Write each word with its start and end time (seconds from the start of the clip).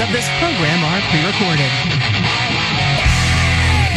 of 0.00 0.10
this 0.12 0.28
program 0.40 0.80
are 0.80 1.00
pre-recorded. 1.12 1.68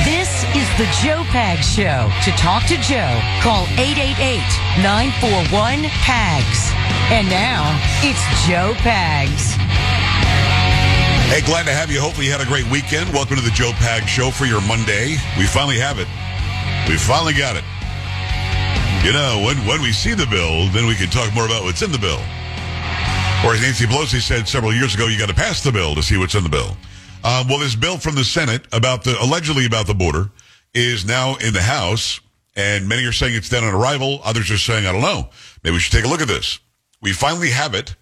This 0.04 0.44
is 0.52 0.68
the 0.76 0.84
Joe 1.00 1.24
Pags 1.32 1.64
Show. 1.64 2.12
To 2.26 2.32
talk 2.36 2.68
to 2.68 2.76
Joe, 2.84 3.16
call 3.40 3.64
888-941-PAGS. 4.84 6.74
And 7.08 7.30
now, 7.30 7.80
it's 8.04 8.20
Joe 8.46 8.74
Pags. 8.84 9.56
Hey, 11.32 11.40
glad 11.46 11.66
to 11.68 11.74
have 11.74 11.90
you. 11.90 12.02
Hopefully, 12.02 12.26
you 12.26 12.34
had 12.34 12.42
a 12.42 12.46
great 12.46 12.70
weekend. 12.70 13.10
Welcome 13.14 13.38
to 13.38 13.42
the 13.42 13.52
Joe 13.52 13.72
Pag 13.80 14.06
Show 14.06 14.30
for 14.30 14.44
your 14.44 14.60
Monday. 14.68 15.16
We 15.38 15.46
finally 15.46 15.80
have 15.80 16.00
it. 16.00 16.08
We 16.90 16.98
finally 16.98 17.34
got 17.34 17.56
it. 17.56 17.64
You 19.06 19.14
know, 19.14 19.42
when, 19.46 19.56
when 19.66 19.82
we 19.82 19.94
see 19.94 20.14
the 20.14 20.28
bill, 20.28 20.68
then 20.70 20.86
we 20.86 20.96
can 20.96 21.08
talk 21.08 21.34
more 21.34 21.46
about 21.46 21.64
what's 21.64 21.82
in 21.82 21.94
the 21.94 21.98
bill. 21.98 22.20
Or 23.44 23.54
as 23.54 23.62
Nancy 23.62 23.86
Pelosi 23.86 24.22
said 24.22 24.48
several 24.48 24.74
years 24.74 24.96
ago, 24.96 25.08
you 25.08 25.20
got 25.20 25.28
to 25.28 25.36
pass 25.36 25.62
the 25.62 25.72
bill 25.72 25.96
to 25.96 26.02
see 26.02 26.18
what's 26.18 26.34
in 26.34 26.44
the 26.44 26.50
bill. 26.50 26.78
Um, 27.26 27.50
well, 27.50 27.60
this 27.60 27.76
bill 27.76 27.98
from 27.98 28.16
the 28.16 28.24
Senate 28.24 28.66
about 28.72 29.04
the 29.04 29.22
allegedly 29.22 29.66
about 29.66 29.86
the 29.86 29.94
border 29.94 30.30
is 30.74 31.06
now 31.06 31.36
in 31.36 31.54
the 31.54 31.62
House, 31.62 32.22
and 32.56 32.88
many 32.88 33.04
are 33.06 33.12
saying 33.12 33.36
it's 33.36 33.50
dead 33.50 33.66
on 33.66 33.74
arrival. 33.74 34.22
Others 34.24 34.50
are 34.50 34.58
saying, 34.58 34.86
I 34.86 34.94
don't 34.94 35.02
know. 35.02 35.28
Maybe 35.62 35.74
we 35.74 35.80
should 35.80 35.92
take 35.92 36.06
a 36.06 36.08
look 36.08 36.22
at 36.22 36.28
this. 36.30 36.60
We 37.02 37.12
finally 37.12 37.50
have 37.50 37.76
it, 37.76 37.96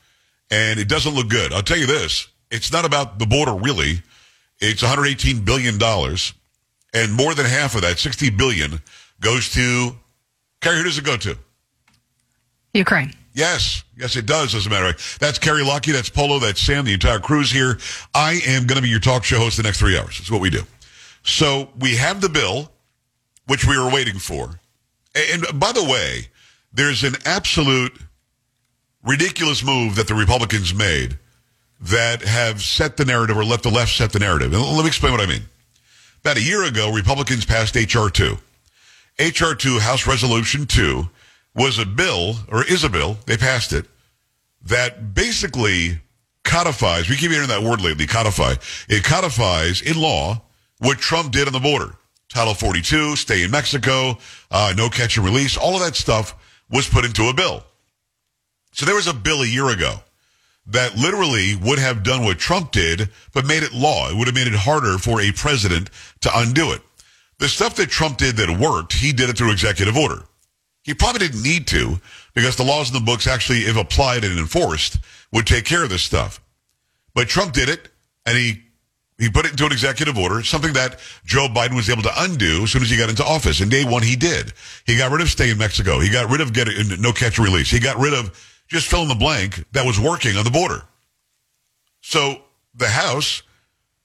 and 0.52 0.80
it 0.80 0.88
doesn't 0.88 1.16
look 1.16 1.30
good. 1.30 1.54
I'll 1.54 1.64
tell 1.64 1.78
you 1.78 1.88
this: 1.88 2.28
it's 2.52 2.72
not 2.72 2.86
about 2.86 3.18
the 3.18 3.26
border 3.26 3.54
really. 3.54 4.04
It's 4.60 4.84
118 4.84 5.44
billion 5.44 5.80
dollars, 5.80 6.34
and 6.94 7.12
more 7.14 7.34
than 7.34 7.48
half 7.48 7.74
of 7.74 7.82
that, 7.82 7.98
60 7.98 8.30
billion, 8.30 8.80
goes 9.20 9.50
to. 9.54 9.98
Carrie, 10.62 10.78
who 10.78 10.84
does 10.84 11.00
it 11.00 11.04
go 11.04 11.18
to? 11.18 11.36
Ukraine. 12.76 13.16
Yes, 13.34 13.84
yes, 13.98 14.16
it 14.16 14.26
does. 14.26 14.54
As 14.56 14.66
a 14.66 14.70
matter 14.70 14.88
of 14.88 14.96
fact, 15.00 15.20
that's 15.20 15.40
Kerry 15.40 15.64
Lockie, 15.64 15.92
that's 15.92 16.10
Polo, 16.10 16.40
that's 16.40 16.60
Sam, 16.60 16.84
the 16.86 16.94
entire 16.94 17.20
crew's 17.20 17.52
here. 17.52 17.78
I 18.14 18.42
am 18.46 18.68
going 18.68 18.76
to 18.76 18.82
be 18.82 18.90
your 18.90 19.00
talk 19.00 19.24
show 19.24 19.38
host 19.38 19.58
the 19.58 19.64
next 19.64 19.80
three 19.80 19.98
hours. 19.98 20.18
That's 20.18 20.32
what 20.32 20.42
we 20.42 20.50
do. 20.50 20.64
So 21.24 21.70
we 21.80 21.96
have 21.96 22.20
the 22.20 22.30
bill, 22.30 22.72
which 23.48 23.66
we 23.66 23.78
were 23.78 23.90
waiting 23.90 24.20
for. 24.20 24.60
And 25.16 25.46
by 25.54 25.72
the 25.72 25.84
way, 25.84 26.28
there's 26.74 27.04
an 27.04 27.16
absolute 27.26 27.98
ridiculous 29.04 29.64
move 29.64 29.96
that 29.96 30.08
the 30.08 30.16
Republicans 30.16 30.74
made 30.74 31.18
that 31.80 32.22
have 32.22 32.62
set 32.62 32.98
the 32.98 33.06
narrative 33.06 33.38
or 33.38 33.44
let 33.44 33.64
the 33.64 33.72
left 33.72 33.96
set 33.96 34.12
the 34.12 34.20
narrative. 34.20 34.54
And 34.54 34.62
let 34.62 34.82
me 34.82 34.88
explain 34.88 35.14
what 35.14 35.22
I 35.22 35.26
mean. 35.26 35.44
About 36.22 36.38
a 36.38 36.42
year 36.42 36.64
ago, 36.64 36.94
Republicans 36.94 37.46
passed 37.46 37.76
H.R. 37.76 38.10
2. 38.10 38.38
H.R. 39.18 39.56
2, 39.56 39.80
House 39.80 40.06
Resolution 40.06 40.66
2, 40.68 41.10
was 41.56 41.80
a 41.80 41.86
bill, 41.86 42.36
or 42.48 42.64
is 42.64 42.84
a 42.84 42.90
bill, 42.90 43.18
they 43.26 43.38
passed 43.38 43.74
it, 43.74 43.86
that 44.64 45.14
basically 45.14 46.00
codifies, 46.44 47.10
we 47.10 47.16
keep 47.16 47.32
hearing 47.32 47.48
that 47.48 47.64
word 47.64 47.82
lately, 47.82 48.08
codify. 48.08 48.56
It 48.88 49.04
codifies 49.04 49.82
in 49.82 50.00
law 50.00 50.42
what 50.80 50.98
Trump 50.98 51.32
did 51.32 51.48
on 51.48 51.54
the 51.54 51.60
border. 51.60 51.96
Title 52.30 52.54
42, 52.54 53.18
stay 53.18 53.44
in 53.44 53.52
Mexico, 53.52 54.18
uh, 54.50 54.74
no 54.78 54.90
catch 54.90 55.18
and 55.18 55.26
release, 55.26 55.58
all 55.58 55.76
of 55.76 55.82
that 55.82 55.96
stuff 55.96 56.36
was 56.70 56.88
put 56.88 57.04
into 57.04 57.28
a 57.28 57.34
bill. 57.34 57.64
So 58.72 58.86
there 58.86 58.96
was 58.96 59.08
a 59.08 59.14
bill 59.14 59.42
a 59.42 59.48
year 59.48 59.68
ago 59.70 59.96
that 60.68 60.96
literally 60.96 61.56
would 61.58 61.80
have 61.80 62.04
done 62.04 62.24
what 62.24 62.40
Trump 62.40 62.72
did, 62.72 63.10
but 63.34 63.46
made 63.46 63.64
it 63.64 63.74
law. 63.74 64.10
It 64.10 64.16
would 64.16 64.28
have 64.28 64.36
made 64.36 64.48
it 64.48 64.56
harder 64.56 64.98
for 64.98 65.20
a 65.20 65.32
president 65.34 65.90
to 66.22 66.32
undo 66.34 66.72
it. 66.72 66.82
The 67.40 67.50
stuff 67.50 67.76
that 67.76 67.90
Trump 67.90 68.18
did 68.18 68.38
that 68.38 68.60
worked, 68.60 68.94
he 68.94 69.12
did 69.12 69.30
it 69.30 69.38
through 69.38 69.52
executive 69.52 69.98
order. 69.98 70.24
He 70.84 70.94
probably 70.94 71.28
didn't 71.28 71.44
need 71.44 71.68
to 71.68 72.00
because 72.34 72.56
the 72.56 72.64
laws 72.64 72.90
in 72.90 72.94
the 72.94 73.06
books 73.06 73.28
actually, 73.28 73.60
if 73.60 73.78
applied 73.78 74.24
and 74.24 74.40
enforced, 74.40 74.98
would 75.32 75.46
take 75.46 75.66
care 75.66 75.84
of 75.84 75.90
this 75.90 76.02
stuff. 76.02 76.42
But 77.14 77.28
Trump 77.28 77.54
did 77.54 77.70
it 77.70 77.90
and 78.26 78.38
he 78.38 78.64
he 79.18 79.30
put 79.30 79.46
it 79.46 79.52
into 79.52 79.68
an 79.68 79.72
executive 79.72 80.18
order, 80.18 80.42
something 80.42 80.74
that 80.74 81.00
Joe 81.26 81.48
Biden 81.48 81.76
was 81.76 81.92
able 81.92 82.02
to 82.02 82.24
undo 82.24 82.64
as 82.64 82.72
soon 82.72 82.82
as 82.82 82.90
he 82.90 82.98
got 82.98 83.08
into 83.08 83.24
office. 83.24 83.60
And 83.60 83.70
day 83.70 83.86
one, 83.86 84.02
he 84.02 84.16
did. 84.16 84.52
He 84.88 84.98
got 84.98 85.12
rid 85.12 85.22
of 85.22 85.30
stay 85.30 85.52
in 85.52 85.60
Mexico. 85.60 86.00
He 86.00 86.10
got 86.10 86.28
rid 86.32 86.42
of 86.42 86.54
get 86.54 86.68
uh, 86.68 86.96
no 86.98 87.12
catch 87.12 87.38
and 87.38 87.48
release. 87.48 87.70
He 87.70 87.80
got 87.80 87.98
rid 87.98 88.16
of 88.16 88.36
just 88.68 88.88
fill 88.88 89.04
in 89.04 89.10
the 89.10 89.16
blank 89.16 89.64
that 89.74 89.86
was 89.86 90.00
working 90.00 90.38
on 90.38 90.44
the 90.44 90.50
border. 90.50 90.82
So 92.02 92.42
the 92.74 92.88
House, 92.88 93.44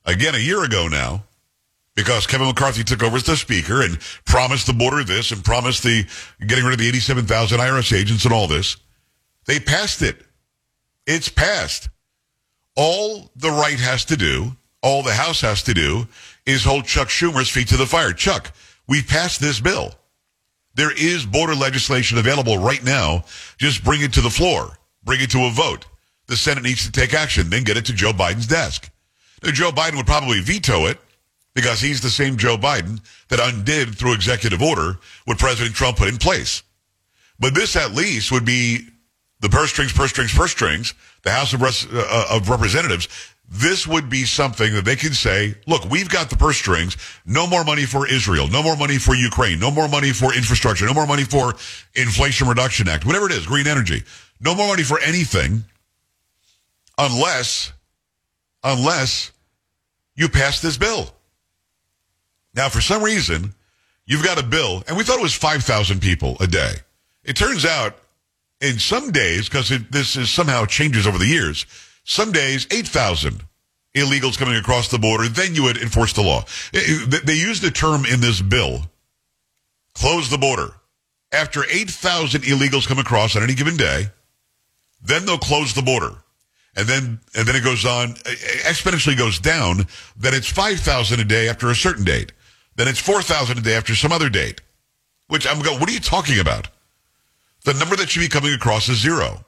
again, 0.04 0.34
a 0.34 0.38
year 0.38 0.62
ago 0.64 0.86
now, 0.86 1.24
because 1.96 2.26
Kevin 2.26 2.46
McCarthy 2.46 2.84
took 2.84 3.02
over 3.02 3.16
as 3.16 3.24
the 3.24 3.36
speaker 3.36 3.82
and 3.82 3.98
promised 4.26 4.68
the 4.68 4.72
border 4.72 5.02
this 5.02 5.32
and 5.32 5.42
promised 5.44 5.82
the 5.82 6.06
getting 6.46 6.64
rid 6.64 6.74
of 6.74 6.78
the 6.78 6.88
87,000 6.88 7.58
IRS 7.58 7.96
agents 7.96 8.24
and 8.24 8.32
all 8.32 8.46
this. 8.46 8.76
They 9.46 9.58
passed 9.58 10.02
it. 10.02 10.22
It's 11.06 11.28
passed. 11.28 11.88
All 12.76 13.30
the 13.34 13.50
right 13.50 13.80
has 13.80 14.04
to 14.06 14.16
do, 14.16 14.52
all 14.82 15.02
the 15.02 15.14
House 15.14 15.40
has 15.40 15.62
to 15.64 15.74
do 15.74 16.06
is 16.44 16.62
hold 16.62 16.84
Chuck 16.84 17.08
Schumer's 17.08 17.48
feet 17.48 17.68
to 17.68 17.76
the 17.78 17.86
fire. 17.86 18.12
Chuck, 18.12 18.52
we 18.86 19.02
passed 19.02 19.40
this 19.40 19.58
bill. 19.58 19.94
There 20.74 20.92
is 20.92 21.24
border 21.24 21.54
legislation 21.54 22.18
available 22.18 22.58
right 22.58 22.84
now. 22.84 23.24
Just 23.56 23.82
bring 23.82 24.02
it 24.02 24.12
to 24.12 24.20
the 24.20 24.30
floor. 24.30 24.76
Bring 25.02 25.22
it 25.22 25.30
to 25.30 25.46
a 25.46 25.50
vote. 25.50 25.86
The 26.26 26.36
Senate 26.36 26.64
needs 26.64 26.84
to 26.84 26.92
take 26.92 27.14
action, 27.14 27.48
then 27.48 27.62
get 27.62 27.78
it 27.78 27.86
to 27.86 27.94
Joe 27.94 28.12
Biden's 28.12 28.46
desk. 28.46 28.90
Now, 29.42 29.52
Joe 29.52 29.70
Biden 29.70 29.96
would 29.96 30.06
probably 30.06 30.40
veto 30.40 30.86
it 30.86 30.98
because 31.56 31.80
he's 31.80 32.02
the 32.02 32.10
same 32.10 32.36
Joe 32.36 32.58
Biden 32.58 33.00
that 33.28 33.40
undid 33.40 33.96
through 33.96 34.12
executive 34.12 34.62
order 34.62 34.98
what 35.24 35.38
President 35.38 35.74
Trump 35.74 35.96
put 35.96 36.06
in 36.06 36.18
place. 36.18 36.62
But 37.40 37.54
this 37.54 37.74
at 37.76 37.92
least 37.92 38.30
would 38.30 38.44
be 38.44 38.86
the 39.40 39.48
purse 39.48 39.70
strings, 39.70 39.90
purse 39.90 40.10
strings, 40.10 40.32
purse 40.34 40.52
strings, 40.52 40.92
the 41.22 41.30
House 41.30 41.54
of, 41.54 41.62
Res- 41.62 41.86
uh, 41.90 42.26
of 42.30 42.50
Representatives. 42.50 43.08
This 43.48 43.86
would 43.86 44.10
be 44.10 44.24
something 44.24 44.74
that 44.74 44.84
they 44.84 44.96
can 44.96 45.14
say, 45.14 45.54
look, 45.66 45.88
we've 45.88 46.10
got 46.10 46.28
the 46.28 46.36
purse 46.36 46.58
strings. 46.58 46.98
No 47.24 47.46
more 47.46 47.64
money 47.64 47.86
for 47.86 48.06
Israel. 48.06 48.48
No 48.48 48.62
more 48.62 48.76
money 48.76 48.98
for 48.98 49.14
Ukraine. 49.14 49.58
No 49.58 49.70
more 49.70 49.88
money 49.88 50.12
for 50.12 50.34
infrastructure. 50.34 50.84
No 50.84 50.94
more 50.94 51.06
money 51.06 51.24
for 51.24 51.54
Inflation 51.94 52.48
Reduction 52.48 52.86
Act. 52.86 53.06
Whatever 53.06 53.26
it 53.26 53.32
is, 53.32 53.46
green 53.46 53.66
energy. 53.66 54.02
No 54.40 54.54
more 54.54 54.68
money 54.68 54.82
for 54.82 55.00
anything 55.00 55.64
unless, 56.98 57.72
unless 58.62 59.32
you 60.16 60.28
pass 60.28 60.60
this 60.60 60.76
bill. 60.76 61.15
Now, 62.56 62.70
for 62.70 62.80
some 62.80 63.02
reason, 63.02 63.54
you've 64.06 64.24
got 64.24 64.40
a 64.40 64.42
bill, 64.42 64.82
and 64.88 64.96
we 64.96 65.04
thought 65.04 65.18
it 65.18 65.22
was 65.22 65.34
5,000 65.34 66.00
people 66.00 66.38
a 66.40 66.46
day. 66.46 66.72
It 67.22 67.36
turns 67.36 67.66
out 67.66 67.98
in 68.62 68.78
some 68.78 69.12
days, 69.12 69.48
because 69.48 69.68
this 69.90 70.16
is 70.16 70.30
somehow 70.30 70.64
changes 70.64 71.06
over 71.06 71.18
the 71.18 71.26
years, 71.26 71.66
some 72.04 72.32
days 72.32 72.66
8,000 72.70 73.42
illegals 73.94 74.38
coming 74.38 74.56
across 74.56 74.88
the 74.88 74.98
border, 74.98 75.28
then 75.28 75.54
you 75.54 75.64
would 75.64 75.76
enforce 75.76 76.14
the 76.14 76.22
law. 76.22 76.44
They 76.72 77.34
use 77.34 77.60
the 77.60 77.70
term 77.70 78.06
in 78.06 78.20
this 78.20 78.40
bill, 78.40 78.90
close 79.94 80.30
the 80.30 80.38
border. 80.38 80.70
After 81.32 81.64
8,000 81.68 82.42
illegals 82.42 82.86
come 82.86 82.98
across 82.98 83.36
on 83.36 83.42
any 83.42 83.54
given 83.54 83.76
day, 83.76 84.06
then 85.02 85.26
they'll 85.26 85.36
close 85.36 85.74
the 85.74 85.82
border. 85.82 86.14
And 86.76 86.86
then, 86.86 87.20
and 87.34 87.48
then 87.48 87.56
it 87.56 87.64
goes 87.64 87.84
on, 87.84 88.14
exponentially 88.14 89.16
goes 89.16 89.38
down, 89.38 89.86
then 90.16 90.34
it's 90.34 90.48
5,000 90.48 91.20
a 91.20 91.24
day 91.24 91.48
after 91.48 91.70
a 91.70 91.74
certain 91.74 92.04
date. 92.04 92.32
Then 92.76 92.88
it's 92.88 93.00
4,000 93.00 93.58
a 93.58 93.60
day 93.60 93.74
after 93.74 93.94
some 93.94 94.12
other 94.12 94.28
date. 94.28 94.60
Which 95.28 95.46
I'm 95.46 95.60
going, 95.60 95.80
what 95.80 95.88
are 95.88 95.92
you 95.92 96.00
talking 96.00 96.38
about? 96.38 96.68
The 97.64 97.74
number 97.74 97.96
that 97.96 98.08
should 98.08 98.20
be 98.20 98.28
coming 98.28 98.54
across 98.54 98.88
is 98.88 99.00
zero. 99.00 99.44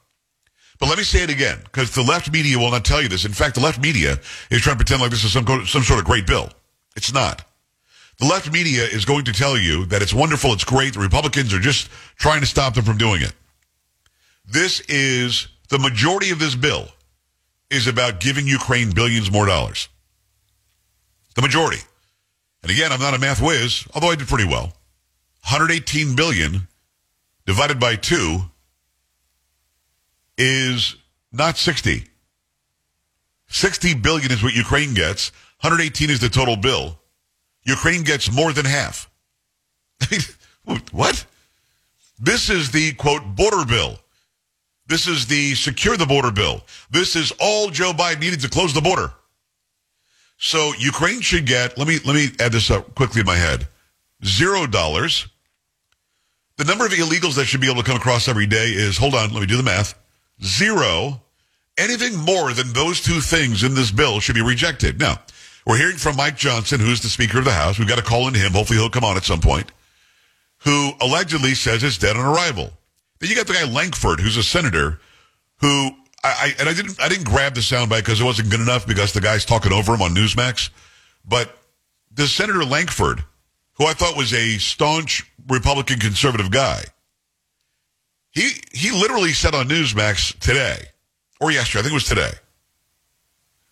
But 0.81 0.89
let 0.89 0.99
me 0.99 1.05
say 1.05 1.22
it 1.22 1.31
again, 1.31 1.59
because 1.65 1.94
the 1.94 2.03
left 2.03 2.33
media 2.33 2.59
will 2.59 2.71
not 2.71 2.84
tell 2.84 3.03
you 3.03 3.09
this. 3.09 3.25
In 3.25 3.33
fact, 3.33 3.55
the 3.55 3.61
left 3.61 3.81
media 3.81 4.19
is 4.50 4.62
trying 4.62 4.75
to 4.75 4.84
pretend 4.84 5.00
like 5.00 5.11
this 5.11 5.25
is 5.25 5.33
some, 5.33 5.47
some 5.67 5.83
sort 5.83 5.99
of 5.99 6.05
great 6.05 6.27
bill. 6.27 6.50
It's 6.97 7.12
not. 7.12 7.44
The 8.19 8.27
left 8.27 8.50
media 8.53 8.84
is 8.84 9.05
going 9.05 9.25
to 9.27 9.33
tell 9.33 9.56
you 9.56 9.87
that 9.87 10.03
it's 10.03 10.15
wonderful, 10.15 10.53
it's 10.53 10.65
great, 10.65 10.94
the 10.94 11.00
Republicans 11.00 11.55
are 11.55 11.61
just 11.61 11.88
trying 12.17 12.41
to 12.41 12.47
stop 12.47 12.75
them 12.75 12.84
from 12.84 12.99
doing 12.99 13.22
it. 13.22 13.33
This 14.44 14.81
is, 14.88 15.47
the 15.69 15.78
majority 15.78 16.31
of 16.31 16.41
this 16.41 16.56
bill 16.56 16.88
is 17.70 17.87
about 17.87 18.19
giving 18.19 18.47
Ukraine 18.47 18.91
billions 18.91 19.31
more 19.31 19.47
dollars. 19.47 19.88
The 21.37 21.43
majority. 21.43 21.82
And 22.62 22.70
again, 22.70 22.93
I'm 22.93 23.00
not 23.00 23.14
a 23.14 23.19
math 23.19 23.40
whiz, 23.40 23.87
although 23.94 24.08
I 24.10 24.16
did 24.16 24.28
pretty 24.28 24.49
well. 24.49 24.72
118 25.44 26.16
billion 26.16 26.69
divided 27.46 27.81
by 27.81 27.96
two 27.96 28.40
is 30.37 30.96
not 31.32 31.56
60. 31.56 32.05
60 33.49 33.94
billion 33.94 34.31
is 34.31 34.43
what 34.43 34.55
Ukraine 34.55 34.94
gets. 34.94 35.32
118 35.62 36.10
is 36.10 36.20
the 36.20 36.28
total 36.28 36.56
bill. 36.56 36.99
Ukraine 37.64 38.02
gets 38.02 38.31
more 38.31 38.52
than 38.52 38.64
half. 38.64 39.11
what? 40.93 41.25
This 42.19 42.50
is 42.50 42.70
the 42.70 42.93
quote 42.94 43.22
border 43.37 43.64
bill. 43.64 43.99
This 44.87 45.06
is 45.06 45.26
the 45.26 45.54
secure 45.54 45.96
the 45.96 46.06
border 46.06 46.31
bill. 46.31 46.62
This 46.90 47.14
is 47.14 47.32
all 47.40 47.70
Joe 47.70 47.93
Biden 47.93 48.20
needed 48.20 48.40
to 48.40 48.49
close 48.49 48.72
the 48.72 48.81
border. 48.81 49.12
So 50.38 50.73
Ukraine 50.79 51.20
should 51.20 51.46
get, 51.46 51.76
let 51.76 51.88
me, 51.88 51.99
let 52.05 52.14
me 52.14 52.29
add 52.38 52.52
this 52.52 52.70
up 52.70 52.94
quickly 52.94 53.20
in 53.20 53.26
my 53.26 53.37
head. 53.37 53.67
Zero 54.25 54.67
dollars. 54.67 55.26
The 56.56 56.64
number 56.64 56.87
of 56.87 56.93
illegals 56.93 57.35
that 57.37 57.44
should 57.46 57.61
be 57.61 57.70
able 57.70 57.82
to 57.82 57.87
come 57.87 57.96
across 57.96 58.29
every 58.29 58.46
day 58.46 58.69
is, 58.69 58.96
hold 58.96 59.14
on, 59.14 59.32
let 59.32 59.40
me 59.40 59.46
do 59.46 59.56
the 59.56 59.62
math. 59.62 59.94
Zero. 60.43 61.20
anything 61.79 62.17
more 62.17 62.52
than 62.52 62.73
those 62.73 63.00
two 63.00 63.20
things 63.20 63.62
in 63.62 63.75
this 63.75 63.90
bill 63.90 64.20
should 64.20 64.35
be 64.35 64.43
rejected. 64.43 64.99
Now, 64.99 65.20
we're 65.64 65.79
hearing 65.79 65.96
from 65.96 66.17
Mike 66.17 66.37
Johnson, 66.37 66.81
who's 66.81 67.00
the 67.00 67.08
Speaker 67.08 67.38
of 67.38 67.44
the 67.44 67.52
House. 67.52 67.79
We've 67.79 67.88
got 67.88 67.99
to 67.99 68.05
call 68.05 68.26
in 68.29 68.35
him. 68.35 68.52
Hopefully 68.52 68.79
he'll 68.79 68.90
come 68.90 69.05
on 69.05 69.17
at 69.17 69.25
some 69.25 69.40
point. 69.40 69.70
Who 70.64 70.90
allegedly 71.00 71.55
says 71.55 71.85
it's 71.85 71.99
dead 71.99 72.17
on 72.17 72.25
arrival. 72.25 72.73
Then 73.20 73.31
you 73.31 73.37
got 73.37 73.46
the 73.46 73.52
guy 73.52 73.64
Lankford, 73.64 74.20
who's 74.20 74.37
a 74.37 74.43
senator, 74.43 75.00
who 75.61 75.90
I, 76.25 76.29
I 76.29 76.55
and 76.61 76.69
I 76.69 76.75
didn't 76.75 77.00
I 77.00 77.09
didn't 77.09 77.25
grab 77.25 77.55
the 77.55 77.61
soundbite 77.61 77.99
because 77.99 78.20
it 78.20 78.25
wasn't 78.25 78.50
good 78.50 78.61
enough 78.61 78.87
because 78.87 79.12
the 79.12 79.20
guy's 79.20 79.44
talking 79.44 79.73
over 79.73 79.94
him 79.94 80.03
on 80.03 80.15
Newsmax. 80.15 80.70
But 81.25 81.56
the 82.11 82.26
Senator 82.26 82.65
Lankford, 82.65 83.23
who 83.75 83.87
I 83.87 83.93
thought 83.93 84.17
was 84.17 84.32
a 84.32 84.59
staunch 84.59 85.31
Republican 85.49 85.99
conservative 86.00 86.50
guy, 86.50 86.85
he 88.31 88.50
he 88.73 88.91
literally 88.91 89.32
said 89.32 89.55
on 89.55 89.69
Newsmax 89.69 90.38
today 90.38 90.87
or 91.41 91.50
yesterday, 91.50 91.81
I 91.81 91.82
think 91.82 91.93
it 91.93 91.94
was 91.94 92.05
today. 92.05 92.32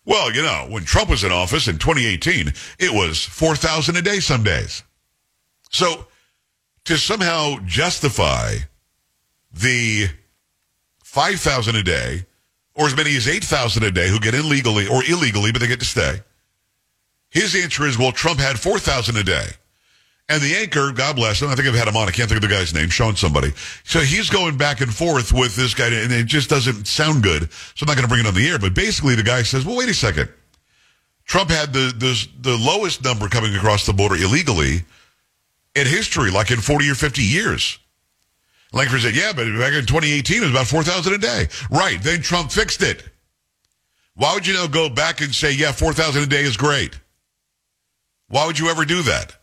Well, 0.05 0.31
you 0.31 0.41
know, 0.41 0.67
when 0.69 0.85
Trump 0.85 1.09
was 1.09 1.25
in 1.25 1.33
office 1.33 1.67
in 1.67 1.79
2018, 1.79 2.53
it 2.79 2.93
was 2.93 3.25
4,000 3.25 3.97
a 3.97 4.01
day 4.01 4.19
some 4.21 4.41
days. 4.41 4.83
So 5.69 6.07
to 6.85 6.97
somehow 6.97 7.57
justify 7.65 8.55
the 9.51 10.07
5,000 11.03 11.75
a 11.75 11.83
day 11.83 12.25
or 12.77 12.85
as 12.85 12.95
many 12.95 13.15
as 13.17 13.27
8,000 13.27 13.83
a 13.83 13.91
day 13.91 14.07
who 14.07 14.19
get 14.19 14.35
in 14.35 14.47
legally 14.47 14.87
or 14.87 15.03
illegally, 15.03 15.51
but 15.51 15.59
they 15.59 15.67
get 15.67 15.79
to 15.79 15.85
stay. 15.85 16.21
His 17.29 17.55
answer 17.55 17.85
is, 17.85 17.97
well, 17.97 18.11
Trump 18.11 18.39
had 18.39 18.59
4,000 18.59 19.17
a 19.17 19.23
day. 19.23 19.47
And 20.29 20.41
the 20.41 20.55
anchor, 20.57 20.91
God 20.91 21.15
bless 21.15 21.41
him, 21.41 21.49
I 21.49 21.55
think 21.55 21.67
I've 21.67 21.75
had 21.75 21.87
him 21.87 21.95
on. 21.95 22.07
I 22.07 22.11
can't 22.11 22.29
think 22.29 22.43
of 22.43 22.49
the 22.49 22.53
guy's 22.53 22.73
name, 22.73 22.89
Sean 22.89 23.15
somebody. 23.15 23.51
So 23.83 23.99
he's 23.99 24.29
going 24.29 24.57
back 24.57 24.81
and 24.81 24.93
forth 24.93 25.31
with 25.31 25.55
this 25.55 25.73
guy, 25.73 25.87
and 25.87 26.11
it 26.11 26.25
just 26.25 26.49
doesn't 26.49 26.85
sound 26.85 27.23
good. 27.23 27.51
So 27.51 27.83
I'm 27.83 27.87
not 27.87 27.95
going 27.95 28.03
to 28.03 28.09
bring 28.09 28.21
it 28.21 28.27
on 28.27 28.33
the 28.33 28.47
air. 28.47 28.59
But 28.59 28.73
basically, 28.73 29.15
the 29.15 29.23
guy 29.23 29.43
says, 29.43 29.65
well, 29.65 29.77
wait 29.77 29.89
a 29.89 29.93
second. 29.93 30.29
Trump 31.25 31.49
had 31.49 31.71
the, 31.71 31.93
the, 31.97 32.27
the 32.41 32.57
lowest 32.57 33.03
number 33.03 33.29
coming 33.29 33.55
across 33.55 33.85
the 33.85 33.93
border 33.93 34.15
illegally 34.15 34.83
in 35.75 35.87
history, 35.87 36.29
like 36.29 36.51
in 36.51 36.59
40 36.59 36.89
or 36.89 36.95
50 36.95 37.21
years. 37.21 37.79
Lankford 38.73 39.01
said, 39.01 39.15
yeah, 39.15 39.31
but 39.33 39.45
back 39.57 39.73
in 39.73 39.85
2018, 39.85 40.37
it 40.37 40.41
was 40.41 40.51
about 40.51 40.67
4,000 40.67 41.13
a 41.13 41.17
day. 41.17 41.47
Right. 41.71 42.01
Then 42.01 42.21
Trump 42.21 42.51
fixed 42.51 42.81
it. 42.81 43.03
Why 44.15 44.33
would 44.33 44.45
you 44.45 44.55
now 44.55 44.67
go 44.67 44.89
back 44.89 45.21
and 45.21 45.33
say, 45.33 45.51
yeah, 45.53 45.71
4,000 45.71 46.23
a 46.23 46.25
day 46.25 46.41
is 46.41 46.57
great? 46.57 46.99
Why 48.29 48.45
would 48.45 48.59
you 48.59 48.69
ever 48.69 48.83
do 48.83 49.03
that? 49.03 49.35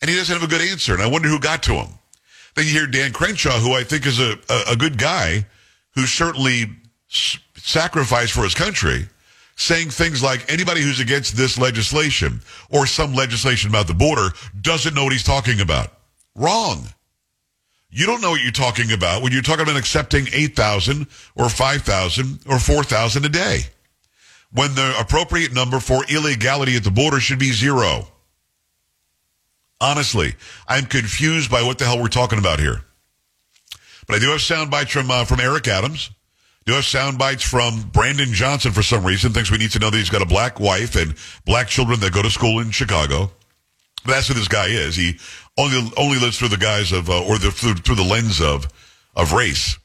And 0.00 0.08
he 0.08 0.16
doesn't 0.16 0.32
have 0.32 0.48
a 0.48 0.50
good 0.50 0.62
answer. 0.62 0.94
And 0.94 1.02
I 1.02 1.06
wonder 1.08 1.28
who 1.28 1.40
got 1.40 1.62
to 1.64 1.74
him. 1.74 1.88
Then 2.54 2.66
you 2.66 2.72
hear 2.72 2.86
Dan 2.86 3.12
Crenshaw, 3.12 3.58
who 3.58 3.72
I 3.72 3.84
think 3.84 4.06
is 4.06 4.20
a, 4.20 4.38
a, 4.48 4.72
a 4.72 4.76
good 4.76 4.98
guy 4.98 5.46
who 5.94 6.06
certainly 6.06 6.70
s- 7.10 7.38
sacrificed 7.56 8.32
for 8.32 8.42
his 8.42 8.54
country, 8.54 9.08
saying 9.56 9.90
things 9.90 10.22
like 10.22 10.50
anybody 10.50 10.80
who's 10.80 11.00
against 11.00 11.36
this 11.36 11.58
legislation 11.58 12.40
or 12.70 12.86
some 12.86 13.14
legislation 13.14 13.70
about 13.70 13.86
the 13.86 13.94
border 13.94 14.28
doesn't 14.60 14.94
know 14.94 15.04
what 15.04 15.12
he's 15.12 15.22
talking 15.22 15.60
about. 15.60 15.92
Wrong. 16.34 16.88
You 17.90 18.06
don't 18.06 18.20
know 18.20 18.30
what 18.30 18.42
you're 18.42 18.52
talking 18.52 18.92
about 18.92 19.22
when 19.22 19.32
you're 19.32 19.42
talking 19.42 19.62
about 19.62 19.76
accepting 19.76 20.26
8,000 20.32 21.08
or 21.34 21.48
5,000 21.48 22.40
or 22.48 22.58
4,000 22.58 23.24
a 23.24 23.28
day. 23.28 23.60
When 24.52 24.74
the 24.74 24.94
appropriate 24.98 25.52
number 25.52 25.80
for 25.80 26.04
illegality 26.08 26.76
at 26.76 26.84
the 26.84 26.90
border 26.90 27.20
should 27.20 27.38
be 27.38 27.52
zero. 27.52 28.08
Honestly, 29.80 30.34
I'm 30.68 30.86
confused 30.86 31.50
by 31.50 31.62
what 31.62 31.78
the 31.78 31.84
hell 31.84 32.00
we're 32.00 32.08
talking 32.08 32.38
about 32.38 32.60
here. 32.60 32.84
But 34.06 34.16
I 34.16 34.18
do 34.18 34.30
have 34.30 34.40
sound 34.40 34.70
bites 34.70 34.90
from 34.90 35.10
uh, 35.10 35.24
from 35.24 35.40
Eric 35.40 35.68
Adams. 35.68 36.10
Do 36.66 36.72
have 36.74 36.84
sound 36.84 37.16
bites 37.16 37.42
from 37.42 37.90
Brandon 37.92 38.32
Johnson 38.32 38.72
for 38.72 38.82
some 38.82 39.04
reason. 39.04 39.32
Thinks 39.32 39.50
we 39.50 39.58
need 39.58 39.70
to 39.70 39.78
know 39.78 39.88
that 39.88 39.96
he's 39.96 40.10
got 40.10 40.20
a 40.20 40.26
black 40.26 40.60
wife 40.60 40.96
and 40.96 41.14
black 41.44 41.68
children 41.68 42.00
that 42.00 42.12
go 42.12 42.22
to 42.22 42.30
school 42.30 42.60
in 42.60 42.70
Chicago. 42.70 43.30
But 44.04 44.12
that's 44.12 44.28
who 44.28 44.34
this 44.34 44.48
guy 44.48 44.66
is. 44.66 44.96
He 44.96 45.18
only 45.60 45.92
only 45.96 46.18
lives 46.18 46.38
through 46.38 46.48
the 46.48 46.56
guise 46.56 46.92
of 46.92 47.08
uh, 47.10 47.24
or 47.24 47.38
the 47.38 47.50
through, 47.50 47.74
through 47.74 47.96
the 47.96 48.02
lens 48.04 48.40
of 48.40 48.68
of 49.14 49.32
race. 49.32 49.78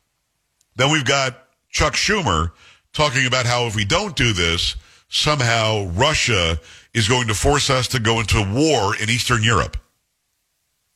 Then 0.75 0.92
we've 0.92 1.06
got 1.06 1.38
Chuck 1.69 1.94
Schumer 1.94 2.51
talking 2.94 3.25
about 3.25 3.45
how 3.45 3.66
if 3.66 3.75
we 3.75 3.86
don't 3.86 4.16
do 4.16 4.33
this, 4.33 4.75
somehow 5.10 5.88
Russia 5.88 6.60
is 6.94 7.07
going 7.07 7.27
to 7.27 7.33
force 7.33 7.69
us 7.69 7.89
to 7.89 8.00
go 8.00 8.19
into 8.19 8.42
war 8.54 8.95
in 8.95 9.10
Eastern 9.10 9.44
Europe. 9.44 9.77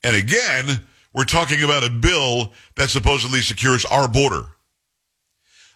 And 0.03 0.15
again, 0.15 0.81
we're 1.13 1.25
talking 1.25 1.63
about 1.63 1.83
a 1.83 1.89
bill 1.89 2.53
that 2.75 2.89
supposedly 2.89 3.41
secures 3.41 3.83
our 3.85 4.07
border. 4.07 4.43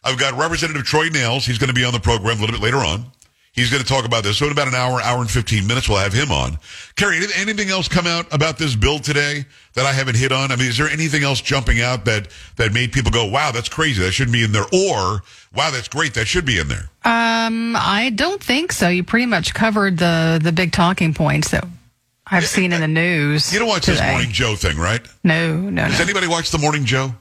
I've 0.04 0.20
got 0.20 0.38
Representative 0.38 0.84
Troy 0.84 1.10
Nehls. 1.10 1.46
He's 1.46 1.58
going 1.58 1.70
to 1.70 1.74
be 1.74 1.86
on 1.86 1.94
the 1.94 2.00
program 2.00 2.38
a 2.38 2.42
little 2.42 2.58
bit 2.58 2.64
later 2.64 2.78
on. 2.78 3.06
He's 3.54 3.70
going 3.70 3.84
to 3.84 3.88
talk 3.88 4.04
about 4.04 4.24
this. 4.24 4.40
So 4.40 4.48
in 4.48 4.52
about 4.52 4.68
an 4.68 4.74
hour, 4.74 5.00
hour 5.00 5.22
and 5.22 5.30
15 5.30 5.68
minutes, 5.68 5.88
we'll 5.88 6.00
have 6.00 6.12
him 6.12 6.32
on. 6.32 6.58
Carrie, 6.96 7.20
anything 7.36 7.70
else 7.70 7.88
come 7.88 8.08
out 8.08 8.26
about 8.34 8.58
this 8.58 8.76
bill 8.76 8.98
today 8.98 9.46
that 9.76 9.86
I 9.86 9.94
haven't 9.94 10.18
hit 10.18 10.32
on? 10.32 10.52
I 10.52 10.56
mean, 10.56 10.70
is 10.70 10.78
there 10.80 10.90
anything 10.90 11.24
else 11.24 11.40
jumping 11.40 11.80
out 11.80 12.06
that, 12.06 12.30
that 12.56 12.74
made 12.74 12.92
people 12.92 13.12
go, 13.12 13.26
wow, 13.26 13.52
that's 13.52 13.70
crazy. 13.70 14.02
That 14.02 14.12
shouldn't 14.12 14.34
be 14.34 14.44
in 14.44 14.54
there. 14.54 14.66
Or, 14.74 15.22
wow, 15.56 15.70
that's 15.70 15.88
great. 15.88 16.16
That 16.16 16.26
should 16.26 16.46
be 16.46 16.58
in 16.58 16.68
there. 16.68 16.90
Um, 17.06 17.76
I 17.78 18.12
don't 18.16 18.42
think 18.42 18.72
so. 18.72 18.90
You 18.90 19.04
pretty 19.04 19.28
much 19.28 19.54
covered 19.54 20.00
the, 20.00 20.40
the 20.42 20.52
big 20.52 20.72
talking 20.72 21.14
points 21.14 21.52
that 21.52 21.64
I've 22.26 22.48
seen 22.48 22.74
in 22.74 22.82
the 22.82 22.88
news. 22.88 23.54
You 23.54 23.60
don't 23.60 23.68
watch 23.68 23.86
today. 23.86 23.98
this 24.00 24.12
Morning 24.14 24.32
Joe 24.32 24.56
thing, 24.56 24.78
right? 24.78 25.02
No, 25.24 25.56
no, 25.58 25.88
Does 25.90 26.00
no. 26.00 26.06
anybody 26.06 26.28
watch 26.28 26.50
the 26.50 26.58
Morning 26.58 26.86
Joe? 26.86 27.14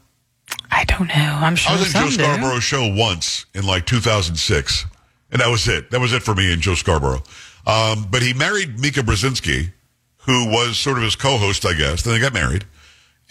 I 0.71 0.85
don't 0.85 1.09
know. 1.09 1.15
I'm 1.15 1.57
sure 1.57 1.73
I 1.73 1.79
was 1.79 1.95
on 1.95 2.05
Joe 2.05 2.09
some 2.09 2.17
do. 2.17 2.25
Scarborough's 2.25 2.65
show 2.65 2.95
once 2.95 3.45
in 3.55 3.67
like 3.67 3.85
2006, 3.85 4.87
and 5.33 5.41
that 5.41 5.49
was 5.49 5.67
it. 5.67 5.91
That 5.91 6.01
was 6.01 6.13
it 6.13 6.23
for 6.23 6.35
me 6.35 6.53
and 6.53 6.63
Joe 6.63 6.75
Scarborough. 6.75 7.23
Um, 7.67 8.07
but 8.11 8.23
he 8.23 8.35
married 8.35 8.79
Mika 8.79 9.01
Brzezinski, 9.01 9.73
who 10.19 10.47
was 10.47 10.79
sort 10.79 10.99
of 10.99 11.03
his 11.03 11.17
co-host, 11.17 11.67
I 11.67 11.73
guess. 11.73 12.03
Then 12.03 12.15
they 12.15 12.21
got 12.21 12.35
married, 12.35 12.65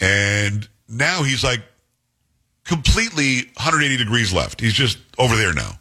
and 0.00 0.68
now 0.88 1.22
he's 1.22 1.42
like 1.42 1.60
completely 2.64 3.50
180 3.54 3.96
degrees 3.96 4.32
left. 4.32 4.60
He's 4.60 4.74
just 4.74 4.98
over 5.18 5.36
there 5.36 5.54
now. 5.54 5.72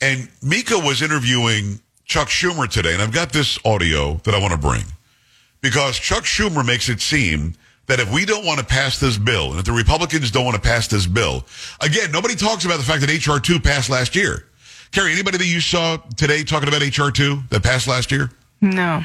And 0.00 0.28
Mika 0.42 0.78
was 0.78 1.02
interviewing 1.02 1.80
Chuck 2.04 2.28
Schumer 2.28 2.68
today, 2.68 2.94
and 2.94 3.02
I've 3.02 3.12
got 3.12 3.32
this 3.32 3.58
audio 3.64 4.14
that 4.24 4.34
I 4.34 4.40
want 4.40 4.52
to 4.52 4.58
bring 4.58 4.84
because 5.60 5.98
Chuck 5.98 6.24
Schumer 6.24 6.64
makes 6.64 6.88
it 6.88 7.00
seem 7.00 7.54
that 7.86 8.00
if 8.00 8.12
we 8.12 8.24
don't 8.24 8.44
want 8.44 8.60
to 8.60 8.64
pass 8.64 8.98
this 8.98 9.18
bill, 9.18 9.50
and 9.50 9.58
if 9.58 9.64
the 9.64 9.72
Republicans 9.72 10.30
don't 10.30 10.44
want 10.44 10.54
to 10.56 10.60
pass 10.60 10.88
this 10.88 11.06
bill, 11.06 11.44
again, 11.80 12.10
nobody 12.10 12.34
talks 12.34 12.64
about 12.64 12.78
the 12.78 12.84
fact 12.84 13.00
that 13.00 13.26
HR 13.26 13.38
two 13.40 13.60
passed 13.60 13.90
last 13.90 14.16
year. 14.16 14.46
Carrie, 14.94 15.12
anybody 15.12 15.38
that 15.38 15.46
you 15.46 15.60
saw 15.60 15.96
today 16.16 16.44
talking 16.44 16.68
about 16.68 16.80
HR 16.80 17.10
two 17.10 17.42
that 17.50 17.64
passed 17.64 17.88
last 17.88 18.12
year? 18.12 18.30
No. 18.60 19.02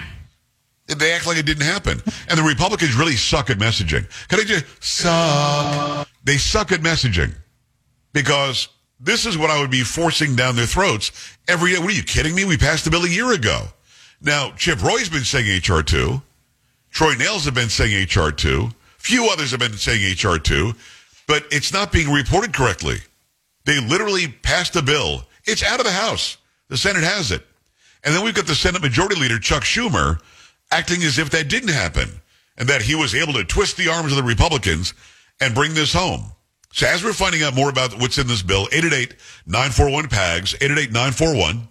They 0.85 1.11
act 1.13 1.25
like 1.25 1.37
it 1.37 1.47
didn't 1.47 1.65
happen. 1.65 1.99
And 2.29 2.37
the 2.37 2.43
Republicans 2.43 2.95
really 2.95 3.15
suck 3.15 3.49
at 3.49 3.57
messaging. 3.57 4.07
Can 4.27 4.39
I 4.39 4.43
just 4.43 4.65
suck? 4.83 6.07
They 6.23 6.37
suck 6.37 6.71
at 6.71 6.81
messaging 6.81 7.33
because 8.13 8.67
this 8.99 9.25
is 9.25 9.35
what 9.35 9.49
I 9.49 9.59
would 9.59 9.71
be 9.71 9.81
forcing 9.81 10.35
down 10.35 10.55
their 10.55 10.67
throats 10.67 11.11
every 11.47 11.73
day. 11.73 11.79
What 11.79 11.89
are 11.89 11.93
you 11.95 12.03
kidding 12.03 12.35
me? 12.35 12.45
We 12.45 12.55
passed 12.55 12.85
the 12.85 12.91
bill 12.91 13.05
a 13.05 13.09
year 13.09 13.33
ago. 13.33 13.65
Now, 14.21 14.51
Chip 14.57 14.83
Roy's 14.83 15.09
been 15.09 15.23
saying 15.23 15.47
HR2. 15.47 16.21
Troy 16.91 17.13
Nehls 17.13 17.45
have 17.45 17.55
been 17.55 17.69
saying 17.69 18.05
HR2. 18.05 18.71
Few 18.99 19.27
others 19.27 19.49
have 19.51 19.59
been 19.59 19.73
saying 19.73 20.01
HR2, 20.01 20.75
but 21.27 21.45
it's 21.49 21.73
not 21.73 21.91
being 21.91 22.11
reported 22.11 22.53
correctly. 22.53 22.97
They 23.65 23.79
literally 23.79 24.27
passed 24.27 24.75
a 24.75 24.83
bill. 24.83 25.23
It's 25.45 25.63
out 25.63 25.79
of 25.79 25.85
the 25.85 25.91
House. 25.91 26.37
The 26.67 26.77
Senate 26.77 27.03
has 27.03 27.31
it. 27.31 27.45
And 28.03 28.15
then 28.15 28.23
we've 28.23 28.35
got 28.35 28.47
the 28.47 28.55
Senate 28.55 28.81
Majority 28.81 29.19
Leader, 29.19 29.39
Chuck 29.39 29.63
Schumer, 29.63 30.21
acting 30.71 31.03
as 31.03 31.17
if 31.17 31.29
that 31.31 31.49
didn't 31.49 31.69
happen 31.69 32.09
and 32.57 32.69
that 32.69 32.81
he 32.81 32.95
was 32.95 33.15
able 33.15 33.33
to 33.33 33.43
twist 33.43 33.77
the 33.77 33.89
arms 33.89 34.11
of 34.11 34.17
the 34.17 34.23
Republicans 34.23 34.93
and 35.41 35.55
bring 35.55 35.73
this 35.73 35.93
home. 35.93 36.31
So 36.71 36.85
as 36.87 37.03
we're 37.03 37.13
finding 37.13 37.41
out 37.41 37.55
more 37.55 37.69
about 37.69 37.99
what's 37.99 38.17
in 38.19 38.27
this 38.27 38.43
bill, 38.43 38.67
888-941-PAGS, 38.67 40.53
888-941-7247, 40.53 41.67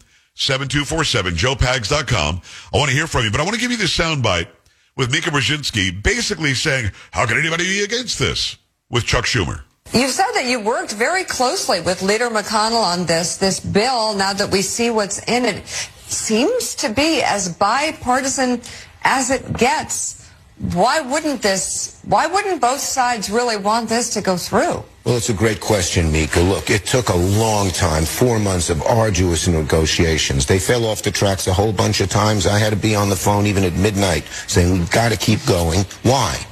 joepags.com. 1.36 2.42
I 2.72 2.76
want 2.76 2.90
to 2.90 2.96
hear 2.96 3.06
from 3.06 3.24
you, 3.24 3.30
but 3.30 3.40
I 3.40 3.44
want 3.44 3.54
to 3.54 3.60
give 3.60 3.70
you 3.70 3.76
this 3.76 3.96
soundbite 3.96 4.48
with 4.96 5.12
Mika 5.12 5.30
Brzezinski 5.30 6.02
basically 6.02 6.54
saying, 6.54 6.90
how 7.12 7.26
can 7.26 7.38
anybody 7.38 7.64
be 7.64 7.84
against 7.84 8.18
this 8.18 8.56
with 8.90 9.04
Chuck 9.04 9.24
Schumer? 9.24 9.62
You've 9.92 10.10
said 10.10 10.32
that 10.34 10.44
you 10.46 10.60
worked 10.60 10.92
very 10.92 11.24
closely 11.24 11.80
with 11.80 12.02
Leader 12.02 12.28
McConnell 12.28 12.82
on 12.82 13.06
this 13.06 13.36
this 13.36 13.58
bill. 13.58 14.14
Now 14.14 14.32
that 14.32 14.50
we 14.50 14.62
see 14.62 14.90
what's 14.90 15.18
in 15.26 15.44
it, 15.44 15.66
seems 15.66 16.74
to 16.76 16.90
be 16.90 17.22
as 17.22 17.48
bipartisan 17.48 18.60
as 19.02 19.30
it 19.30 19.56
gets. 19.56 20.30
Why 20.74 21.00
wouldn't 21.00 21.40
this? 21.40 22.00
Why 22.04 22.26
wouldn't 22.26 22.60
both 22.60 22.80
sides 22.80 23.30
really 23.30 23.56
want 23.56 23.88
this 23.88 24.12
to 24.14 24.20
go 24.20 24.36
through? 24.36 24.84
Well, 25.04 25.16
it's 25.16 25.30
a 25.30 25.34
great 25.34 25.60
question, 25.60 26.12
Mika. 26.12 26.40
Look, 26.40 26.68
it 26.68 26.84
took 26.84 27.08
a 27.08 27.16
long 27.16 27.70
time, 27.70 28.04
four 28.04 28.38
months 28.38 28.68
of 28.68 28.82
arduous 28.82 29.48
negotiations. 29.48 30.44
They 30.44 30.58
fell 30.58 30.84
off 30.84 31.02
the 31.02 31.10
tracks 31.10 31.46
a 31.46 31.52
whole 31.52 31.72
bunch 31.72 32.00
of 32.00 32.10
times. 32.10 32.46
I 32.46 32.58
had 32.58 32.70
to 32.70 32.76
be 32.76 32.94
on 32.94 33.08
the 33.08 33.16
phone 33.16 33.46
even 33.46 33.64
at 33.64 33.72
midnight 33.72 34.24
saying, 34.48 34.70
we've 34.70 34.90
got 34.90 35.10
to 35.12 35.16
keep 35.16 35.44
going. 35.46 35.84
Why? 36.02 36.44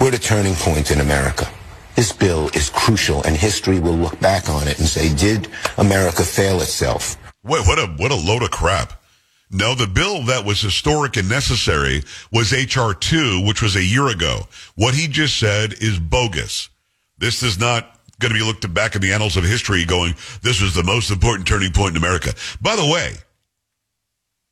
We're 0.00 0.08
at 0.08 0.14
a 0.14 0.18
turning 0.18 0.54
point 0.54 0.90
in 0.90 1.00
America. 1.00 1.50
This 1.96 2.12
bill 2.12 2.48
is 2.48 2.68
crucial, 2.68 3.24
and 3.24 3.34
history 3.34 3.80
will 3.80 3.96
look 3.96 4.20
back 4.20 4.50
on 4.50 4.68
it 4.68 4.78
and 4.78 4.86
say, 4.86 5.14
did 5.14 5.48
America 5.78 6.22
fail 6.22 6.60
itself? 6.60 7.16
Wait, 7.42 7.66
what 7.66 7.78
a 7.78 7.86
what 7.96 8.12
a 8.12 8.14
load 8.14 8.42
of 8.42 8.50
crap. 8.50 9.02
No, 9.50 9.74
the 9.74 9.86
bill 9.86 10.22
that 10.24 10.44
was 10.44 10.60
historic 10.60 11.16
and 11.16 11.28
necessary 11.28 12.02
was 12.30 12.52
HR 12.52 12.92
two, 12.92 13.42
which 13.46 13.62
was 13.62 13.76
a 13.76 13.82
year 13.82 14.08
ago. 14.08 14.40
What 14.74 14.94
he 14.94 15.06
just 15.08 15.38
said 15.38 15.72
is 15.80 15.98
bogus. 15.98 16.68
This 17.16 17.42
is 17.42 17.58
not 17.58 17.98
going 18.18 18.32
to 18.32 18.38
be 18.38 18.44
looked 18.44 18.72
back 18.74 18.94
in 18.94 19.00
the 19.00 19.12
annals 19.12 19.36
of 19.36 19.44
history 19.44 19.84
going, 19.84 20.14
this 20.42 20.60
was 20.60 20.74
the 20.74 20.82
most 20.82 21.10
important 21.10 21.46
turning 21.46 21.72
point 21.72 21.96
in 21.96 22.02
America. 22.02 22.32
By 22.60 22.76
the 22.76 22.86
way, 22.86 23.14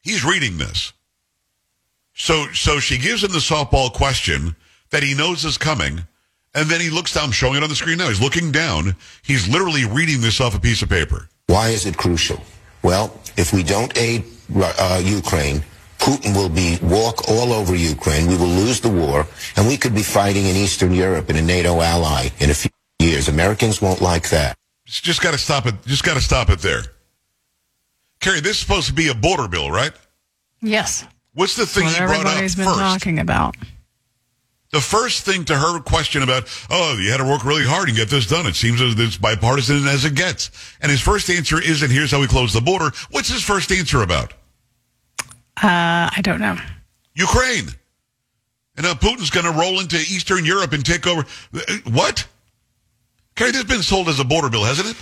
he's 0.03 0.25
reading 0.25 0.59
this. 0.59 0.93
So, 2.15 2.47
so 2.53 2.79
she 2.79 2.99
gives 2.99 3.25
him 3.25 3.33
the 3.33 3.39
softball 3.39 3.93
question 3.93 4.55
that 4.91 5.03
he 5.03 5.15
knows 5.15 5.45
is 5.45 5.59
coming. 5.59 6.07
And 6.55 6.69
then 6.69 6.81
he 6.81 6.91
looks 6.91 7.13
down, 7.15 7.25
I'm 7.25 7.33
showing 7.33 7.57
it 7.57 7.63
on 7.63 7.69
the 7.69 7.75
screen 7.75 7.99
now. 7.99 8.09
He's 8.09 8.21
looking 8.21 8.53
down. 8.53 8.95
He's 9.23 9.49
literally 9.49 9.85
reading 9.87 10.21
this 10.21 10.41
off 10.41 10.55
a 10.55 10.61
piece 10.61 10.83
of 10.83 10.89
paper. 10.89 11.29
Why 11.47 11.69
is 11.69 11.85
it 11.85 11.97
crucial? 11.97 12.41
Well, 12.83 13.19
if 13.37 13.53
we 13.53 13.63
don't 13.63 13.97
aid 13.99 14.25
uh, 14.57 15.03
Ukraine, 15.05 15.65
Putin 15.99 16.37
will 16.37 16.49
be 16.49 16.79
walk 16.83 17.29
all 17.29 17.53
over 17.53 17.75
Ukraine. 17.75 18.27
We 18.27 18.37
will 18.37 18.47
lose 18.47 18.81
the 18.81 18.91
war, 18.91 19.27
and 19.57 19.67
we 19.67 19.77
could 19.77 19.95
be 19.95 20.03
fighting 20.03 20.47
in 20.47 20.55
Eastern 20.55 20.93
Europe 20.93 21.31
in 21.31 21.37
a 21.37 21.43
NATO 21.43 21.81
ally 21.81 22.29
in 22.39 22.51
a 22.51 22.55
few 22.55 22.71
years. 22.99 23.29
Americans 23.29 23.81
won't 23.81 24.01
like 24.01 24.29
that. 24.31 24.57
Just 24.87 25.23
got 25.23 25.33
to 25.33 25.39
stop 25.39 25.67
it. 25.67 25.75
Just 25.87 26.05
got 26.05 26.15
to 26.15 26.21
stop 26.21 26.51
it 26.51 26.59
there. 26.59 26.83
Carrie, 28.21 28.41
this 28.41 28.53
is 28.53 28.59
supposed 28.59 28.87
to 28.89 28.93
be 28.93 29.09
a 29.09 29.15
border 29.15 29.49
bill, 29.49 29.71
right? 29.71 29.93
Yes. 30.61 31.07
What's 31.33 31.57
the 31.57 31.67
thing 31.67 31.85
what 31.85 31.95
he 31.95 31.99
brought 31.99 32.11
up 32.11 32.27
everybody's 32.27 32.55
been 32.55 32.67
first? 32.67 32.79
talking 32.79 33.19
about. 33.19 33.57
The 34.75 34.81
first 34.81 35.25
thing 35.25 35.45
to 35.45 35.57
her 35.57 35.79
question 35.79 36.25
about, 36.25 36.49
oh, 36.69 36.99
you 37.01 37.13
had 37.13 37.19
to 37.19 37.25
work 37.25 37.45
really 37.45 37.65
hard 37.65 37.87
and 37.89 37.97
get 37.97 38.09
this 38.09 38.27
done. 38.27 38.45
It 38.47 38.57
seems 38.57 38.81
as 38.83 38.99
it's 38.99 39.17
bipartisan 39.17 39.87
as 39.87 40.05
it 40.05 40.17
gets. 40.17 40.51
And 40.81 40.91
his 40.91 41.01
first 41.01 41.31
answer 41.31 41.63
isn't, 41.63 41.91
here's 41.93 42.11
how 42.11 42.19
we 42.21 42.27
close 42.27 42.53
the 42.53 42.61
border. 42.61 42.91
What's 43.13 43.29
his 43.29 43.43
first 43.45 43.71
answer 43.71 44.03
about? 44.03 44.33
Uh, 45.63 46.11
I 46.11 46.19
don't 46.23 46.41
know. 46.41 46.57
Ukraine. 47.15 47.69
And 48.77 48.85
now 48.85 48.95
Putin's 48.95 49.31
going 49.31 49.47
to 49.47 49.53
roll 49.53 49.79
into 49.79 49.95
Eastern 49.97 50.45
Europe 50.45 50.73
and 50.73 50.85
take 50.85 51.07
over. 51.07 51.25
What? 51.85 52.27
Carrie, 53.37 53.53
this 53.53 53.63
has 53.63 53.71
been 53.71 53.83
sold 53.83 54.09
as 54.09 54.19
a 54.19 54.25
border 54.25 54.51
bill, 54.51 54.65
hasn't 54.65 54.89
it? 54.89 54.97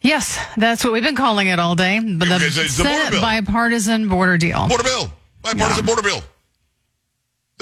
Yes, 0.00 0.38
that's 0.56 0.82
what 0.84 0.94
we've 0.94 1.02
been 1.02 1.14
calling 1.16 1.48
it 1.48 1.58
all 1.58 1.74
day. 1.74 2.00
But 2.00 2.28
the 2.28 2.36
It's 2.46 2.56
a- 2.56 2.62
it's 2.64 2.78
border 2.78 3.10
bill. 3.10 3.20
bipartisan 3.20 4.08
border 4.08 4.38
deal. 4.38 4.66
Border 4.68 4.84
bill. 4.84 5.12
Bipartisan 5.42 5.84
Yeah. 5.84 5.86
border 5.86 6.02
bill. 6.02 6.24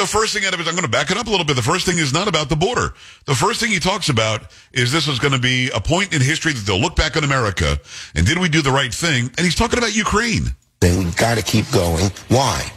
The 0.01 0.07
first 0.07 0.33
thing 0.33 0.47
out 0.47 0.55
of 0.55 0.61
it, 0.61 0.67
I'm 0.67 0.73
going 0.73 0.87
to 0.87 0.89
back 0.89 1.11
it 1.11 1.19
up 1.19 1.27
a 1.27 1.31
little 1.31 1.45
bit. 1.45 1.57
The 1.57 1.63
first 1.63 1.85
thing 1.85 1.99
is 1.99 2.11
not 2.11 2.27
about 2.27 2.49
the 2.49 2.57
border. 2.57 2.95
The 3.27 3.35
first 3.35 3.61
thing 3.61 3.71
he 3.71 3.79
talks 3.79 4.09
about 4.09 4.51
is 4.73 4.91
this 4.91 5.07
is 5.07 5.19
going 5.19 5.35
to 5.35 5.39
be 5.39 5.69
a 5.75 5.81
point 5.81 6.15
in 6.15 6.23
history 6.23 6.55
that 6.55 6.65
they'll 6.65 6.81
look 6.81 6.97
back 6.97 7.19
on 7.19 7.23
America 7.23 7.79
and 8.15 8.27
did 8.27 8.39
we 8.39 8.49
do 8.49 8.63
the 8.63 8.71
right 8.71 8.95
thing? 8.95 9.27
And 9.27 9.41
he's 9.41 9.55
talking 9.55 9.79
about 9.79 9.95
Ukraine. 9.95 10.55
Then 10.81 11.05
we've 11.05 11.17
got 11.19 11.37
to 11.37 11.45
keep 11.45 11.71
going. 11.71 12.11
Why? 12.29 12.73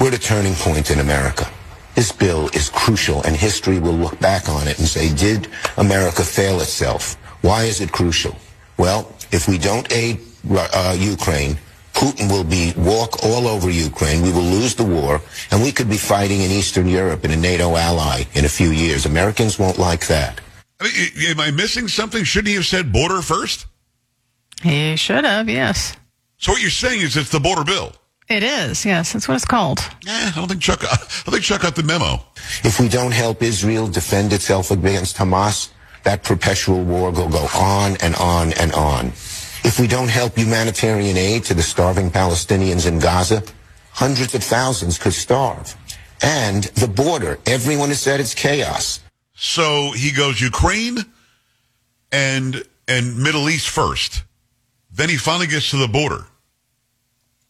We're 0.00 0.12
a 0.12 0.18
turning 0.18 0.54
point 0.54 0.90
in 0.90 0.98
America. 0.98 1.48
This 1.94 2.10
bill 2.10 2.48
is 2.48 2.70
crucial, 2.70 3.22
and 3.22 3.36
history 3.36 3.78
will 3.78 3.92
look 3.92 4.18
back 4.18 4.48
on 4.48 4.66
it 4.66 4.80
and 4.80 4.88
say, 4.88 5.14
did 5.14 5.46
America 5.76 6.24
fail 6.24 6.60
itself? 6.60 7.14
Why 7.42 7.62
is 7.64 7.80
it 7.80 7.92
crucial? 7.92 8.34
Well, 8.78 9.14
if 9.30 9.46
we 9.46 9.58
don't 9.58 9.86
aid 9.92 10.18
uh, 10.50 10.96
Ukraine, 10.98 11.56
Putin 12.02 12.28
will 12.28 12.42
be 12.42 12.72
walk 12.76 13.22
all 13.22 13.46
over 13.46 13.70
Ukraine. 13.70 14.22
We 14.22 14.32
will 14.32 14.50
lose 14.58 14.74
the 14.74 14.82
war, 14.82 15.20
and 15.52 15.62
we 15.62 15.70
could 15.70 15.88
be 15.88 15.96
fighting 15.96 16.40
in 16.42 16.50
Eastern 16.50 16.88
Europe 16.88 17.24
in 17.24 17.30
a 17.30 17.36
NATO 17.36 17.76
ally 17.76 18.24
in 18.34 18.44
a 18.44 18.48
few 18.48 18.70
years. 18.70 19.06
Americans 19.06 19.56
won't 19.56 19.78
like 19.78 20.08
that. 20.08 20.40
I 20.80 20.84
mean, 20.84 21.30
am 21.30 21.38
I 21.38 21.52
missing 21.52 21.86
something? 21.86 22.24
Shouldn't 22.24 22.48
he 22.48 22.54
have 22.54 22.66
said 22.66 22.92
border 22.92 23.22
first? 23.22 23.66
He 24.64 24.96
should 24.96 25.24
have, 25.24 25.48
yes. 25.48 25.96
So 26.38 26.50
what 26.50 26.60
you're 26.60 26.72
saying 26.72 27.02
is 27.02 27.16
it's 27.16 27.30
the 27.30 27.38
border 27.38 27.62
bill. 27.62 27.92
It 28.28 28.42
is, 28.42 28.84
yes. 28.84 29.12
That's 29.12 29.28
what 29.28 29.36
it's 29.36 29.44
called. 29.44 29.78
Yeah, 30.04 30.32
I 30.32 30.32
don't 30.34 30.48
think 30.48 30.60
Chuck. 30.60 30.82
I 30.90 30.96
think 30.96 31.44
Chuck 31.44 31.62
got 31.62 31.76
the 31.76 31.84
memo. 31.84 32.14
If 32.64 32.80
we 32.80 32.88
don't 32.88 33.12
help 33.12 33.44
Israel 33.44 33.86
defend 33.86 34.32
itself 34.32 34.72
against 34.72 35.18
Hamas, 35.18 35.70
that 36.02 36.24
perpetual 36.24 36.82
war 36.82 37.12
will 37.12 37.28
go 37.28 37.46
on 37.54 37.96
and 38.02 38.16
on 38.16 38.54
and 38.54 38.72
on. 38.72 39.12
If 39.64 39.78
we 39.78 39.86
don't 39.86 40.08
help 40.08 40.36
humanitarian 40.36 41.16
aid 41.16 41.44
to 41.44 41.54
the 41.54 41.62
starving 41.62 42.10
Palestinians 42.10 42.86
in 42.86 42.98
Gaza, 42.98 43.42
hundreds 43.92 44.34
of 44.34 44.42
thousands 44.42 44.98
could 44.98 45.12
starve. 45.12 45.76
And 46.20 46.64
the 46.64 46.88
border, 46.88 47.38
everyone 47.46 47.88
has 47.88 48.00
said 48.00 48.20
it's 48.20 48.34
chaos. 48.34 49.00
So 49.34 49.92
he 49.92 50.12
goes 50.12 50.40
Ukraine 50.40 50.98
and 52.10 52.64
and 52.86 53.18
Middle 53.18 53.48
East 53.48 53.68
first. 53.68 54.24
Then 54.90 55.08
he 55.08 55.16
finally 55.16 55.46
gets 55.46 55.70
to 55.70 55.76
the 55.76 55.88
border. 55.88 56.26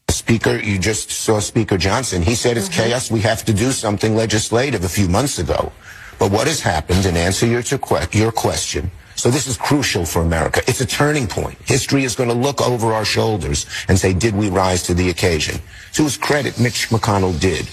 Speaker, 0.09 0.57
you 0.57 0.79
just 0.79 1.11
saw 1.11 1.41
Speaker 1.41 1.77
Johnson. 1.77 2.23
He 2.23 2.35
said 2.35 2.57
it's 2.57 2.69
mm-hmm. 2.69 2.91
chaos. 2.91 3.11
We 3.11 3.21
have 3.21 3.45
to 3.47 3.53
do 3.53 3.73
something 3.73 4.15
legislative 4.15 4.85
a 4.85 4.89
few 4.89 5.09
months 5.09 5.39
ago. 5.39 5.73
But 6.19 6.31
what 6.31 6.47
has 6.47 6.61
happened, 6.61 7.07
and 7.07 7.17
answer 7.17 7.47
your, 7.47 7.63
to 7.63 7.79
que- 7.79 8.07
your 8.13 8.31
question, 8.31 8.91
so 9.23 9.31
this 9.31 9.47
is 9.47 9.57
crucial 9.57 10.05
for 10.05 10.21
America. 10.21 10.63
It's 10.67 10.81
a 10.81 10.85
turning 10.87 11.29
point. 11.29 11.57
History 11.65 12.03
is 12.03 12.17
going 12.17 12.29
to 12.29 12.35
look 12.35 12.61
over 12.61 12.93
our 12.93 13.05
shoulders 13.05 13.67
and 13.87 13.97
say, 13.97 14.13
did 14.13 14.35
we 14.35 14.51
rise 14.51 14.83
to 14.83 14.95
the 14.95 15.11
occasion? 15.11 15.61
To 15.93 16.03
his 16.03 16.17
credit, 16.17 16.59
Mitch 16.59 16.89
McConnell 16.89 17.39
did. 17.39 17.69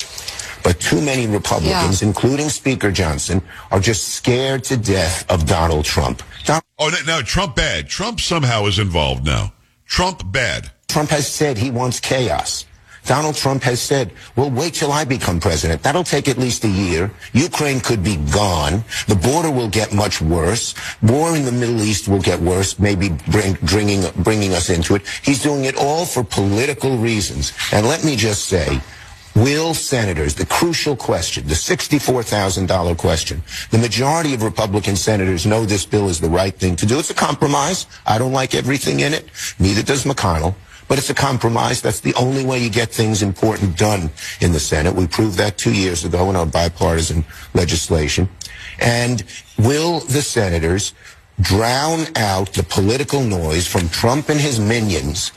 But 0.64 0.80
too 0.80 1.02
many 1.02 1.26
Republicans, 1.26 2.04
including 2.04 2.50
Speaker 2.50 2.92
Johnson, 2.92 3.42
are 3.72 3.80
just 3.80 4.10
scared 4.10 4.64
to 4.66 4.78
death 4.78 5.26
of 5.28 5.48
Donald 5.48 5.86
Trump. 5.86 6.22
Donald 6.46 6.64
Oh, 6.78 6.90
now- 6.90 7.16
now 7.18 7.22
Trump 7.24 7.56
bad. 7.56 7.90
Trump 7.90 8.22
somehow 8.22 8.68
is 8.68 8.78
involved 8.78 9.26
now. 9.26 9.52
Trump 9.88 10.32
bad. 10.32 10.70
Trump 10.88 11.10
has 11.10 11.28
said 11.28 11.58
he 11.58 11.72
wants 11.72 12.00
chaos. 12.00 12.66
Donald 13.06 13.36
Trump 13.36 13.64
has 13.64 13.82
said, 13.82 14.12
well, 14.36 14.52
wait 14.52 14.74
till 14.74 14.92
I 14.92 15.04
become 15.04 15.40
president. 15.40 15.82
That'll 15.84 16.04
take 16.04 16.28
at 16.28 16.38
least 16.38 16.64
a 16.64 16.68
year. 16.68 17.12
Ukraine 17.34 17.80
could 17.80 18.04
be 18.04 18.18
gone. 18.32 18.84
The 19.08 19.16
border 19.16 19.52
will 19.52 19.70
get 19.70 19.94
much 19.94 20.22
worse. 20.22 20.76
War 21.02 21.36
in 21.36 21.46
the 21.46 21.52
Middle 21.52 21.82
East 21.82 22.08
will 22.08 22.22
get 22.22 22.40
worse, 22.40 22.80
maybe 22.80 23.10
bring, 23.32 23.58
bringing, 23.64 24.04
bringing 24.24 24.54
us 24.54 24.70
into 24.70 24.96
it. 24.96 25.08
He's 25.24 25.42
doing 25.42 25.66
it 25.66 25.76
all 25.76 26.06
for 26.06 26.24
political 26.24 26.98
reasons. 26.98 27.54
And 27.72 27.88
let 27.88 28.04
me 28.04 28.16
just 28.16 28.46
say, 28.46 28.82
Will 29.36 29.74
senators, 29.74 30.36
the 30.36 30.46
crucial 30.46 30.96
question, 30.96 31.48
the 31.48 31.54
$64,000 31.54 32.98
question, 32.98 33.42
the 33.70 33.78
majority 33.78 34.34
of 34.34 34.44
Republican 34.44 34.96
senators 34.96 35.46
know 35.46 35.66
this 35.66 35.86
bill 35.86 36.10
is 36.10 36.20
the 36.20 36.28
right 36.28 36.54
thing 36.54 36.76
to 36.76 36.86
do. 36.86 37.00
It's 37.00 37.10
a 37.10 37.14
compromise. 37.14 37.86
I 38.06 38.18
don't 38.18 38.34
like 38.34 38.56
everything 38.56 39.00
in 39.02 39.14
it. 39.14 39.30
Neither 39.60 39.84
does 39.84 40.04
McConnell. 40.04 40.56
But 40.90 40.98
it's 40.98 41.10
a 41.10 41.14
compromise. 41.14 41.82
That's 41.82 42.02
the 42.02 42.14
only 42.16 42.44
way 42.44 42.60
you 42.60 42.70
get 42.70 42.90
things 42.90 43.22
important 43.22 43.78
done 43.78 44.10
in 44.42 44.52
the 44.52 44.60
Senate. 44.60 44.94
We 44.94 45.08
proved 45.08 45.38
that 45.38 45.58
two 45.58 45.74
years 45.74 46.04
ago 46.04 46.30
in 46.30 46.36
our 46.36 46.46
bipartisan 46.46 47.24
legislation. 47.54 48.28
And 48.80 49.24
will 49.58 50.00
the 50.02 50.22
senators 50.22 50.94
drown 51.40 52.06
out 52.18 52.52
the 52.54 52.64
political 52.64 53.22
noise 53.22 53.68
from 53.68 53.88
Trump 53.90 54.30
and 54.30 54.40
his 54.40 54.60
minions 54.60 55.32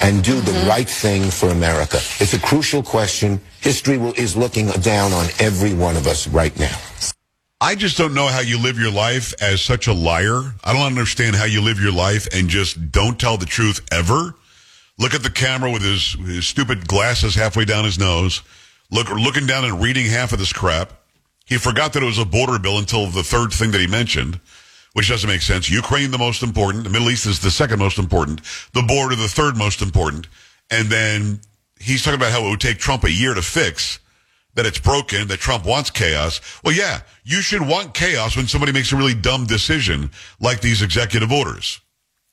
and 0.00 0.22
do 0.22 0.40
the 0.40 0.52
mm-hmm. 0.52 0.68
right 0.68 0.88
thing 0.88 1.30
for 1.30 1.48
America? 1.48 1.96
It's 2.20 2.34
a 2.34 2.40
crucial 2.40 2.82
question. 2.82 3.40
History 3.60 3.98
will, 3.98 4.12
is 4.12 4.36
looking 4.36 4.68
down 4.82 5.12
on 5.12 5.26
every 5.40 5.74
one 5.74 5.96
of 5.96 6.06
us 6.06 6.28
right 6.28 6.56
now. 6.58 6.78
I 7.60 7.74
just 7.74 7.98
don't 7.98 8.14
know 8.14 8.28
how 8.28 8.40
you 8.40 8.56
live 8.56 8.78
your 8.78 8.92
life 8.92 9.34
as 9.42 9.60
such 9.60 9.88
a 9.88 9.92
liar. 9.92 10.42
I 10.62 10.72
don't 10.72 10.86
understand 10.86 11.34
how 11.34 11.44
you 11.44 11.60
live 11.60 11.80
your 11.80 11.92
life 11.92 12.28
and 12.32 12.48
just 12.48 12.92
don't 12.92 13.18
tell 13.18 13.36
the 13.36 13.46
truth 13.46 13.80
ever. 13.90 14.34
Look 14.98 15.14
at 15.14 15.22
the 15.22 15.30
camera 15.30 15.70
with 15.70 15.82
his, 15.82 16.14
his 16.14 16.46
stupid 16.46 16.88
glasses 16.88 17.34
halfway 17.34 17.64
down 17.64 17.84
his 17.84 17.98
nose. 17.98 18.42
Look, 18.90 19.08
looking 19.10 19.46
down 19.46 19.64
and 19.64 19.80
reading 19.80 20.06
half 20.06 20.32
of 20.32 20.38
this 20.38 20.52
crap. 20.52 20.92
He 21.46 21.56
forgot 21.56 21.92
that 21.92 22.02
it 22.02 22.06
was 22.06 22.18
a 22.18 22.24
border 22.24 22.58
bill 22.58 22.78
until 22.78 23.06
the 23.06 23.22
third 23.22 23.52
thing 23.52 23.70
that 23.70 23.80
he 23.80 23.86
mentioned, 23.86 24.40
which 24.92 25.08
doesn't 25.08 25.30
make 25.30 25.40
sense. 25.40 25.70
Ukraine, 25.70 26.10
the 26.10 26.18
most 26.18 26.42
important. 26.42 26.84
The 26.84 26.90
Middle 26.90 27.10
East 27.10 27.26
is 27.26 27.40
the 27.40 27.50
second 27.50 27.78
most 27.78 27.98
important. 27.98 28.42
The 28.74 28.82
border, 28.82 29.16
the 29.16 29.28
third 29.28 29.56
most 29.56 29.80
important. 29.80 30.26
And 30.70 30.88
then 30.88 31.40
he's 31.80 32.02
talking 32.02 32.20
about 32.20 32.32
how 32.32 32.44
it 32.46 32.50
would 32.50 32.60
take 32.60 32.78
Trump 32.78 33.04
a 33.04 33.10
year 33.10 33.34
to 33.34 33.42
fix 33.42 34.00
that 34.54 34.66
it's 34.66 34.80
broken, 34.80 35.28
that 35.28 35.38
Trump 35.38 35.64
wants 35.64 35.90
chaos. 35.90 36.40
Well, 36.64 36.74
yeah, 36.74 37.00
you 37.24 37.40
should 37.40 37.62
want 37.62 37.94
chaos 37.94 38.36
when 38.36 38.48
somebody 38.48 38.72
makes 38.72 38.92
a 38.92 38.96
really 38.96 39.14
dumb 39.14 39.46
decision 39.46 40.10
like 40.40 40.60
these 40.60 40.82
executive 40.82 41.30
orders. 41.30 41.80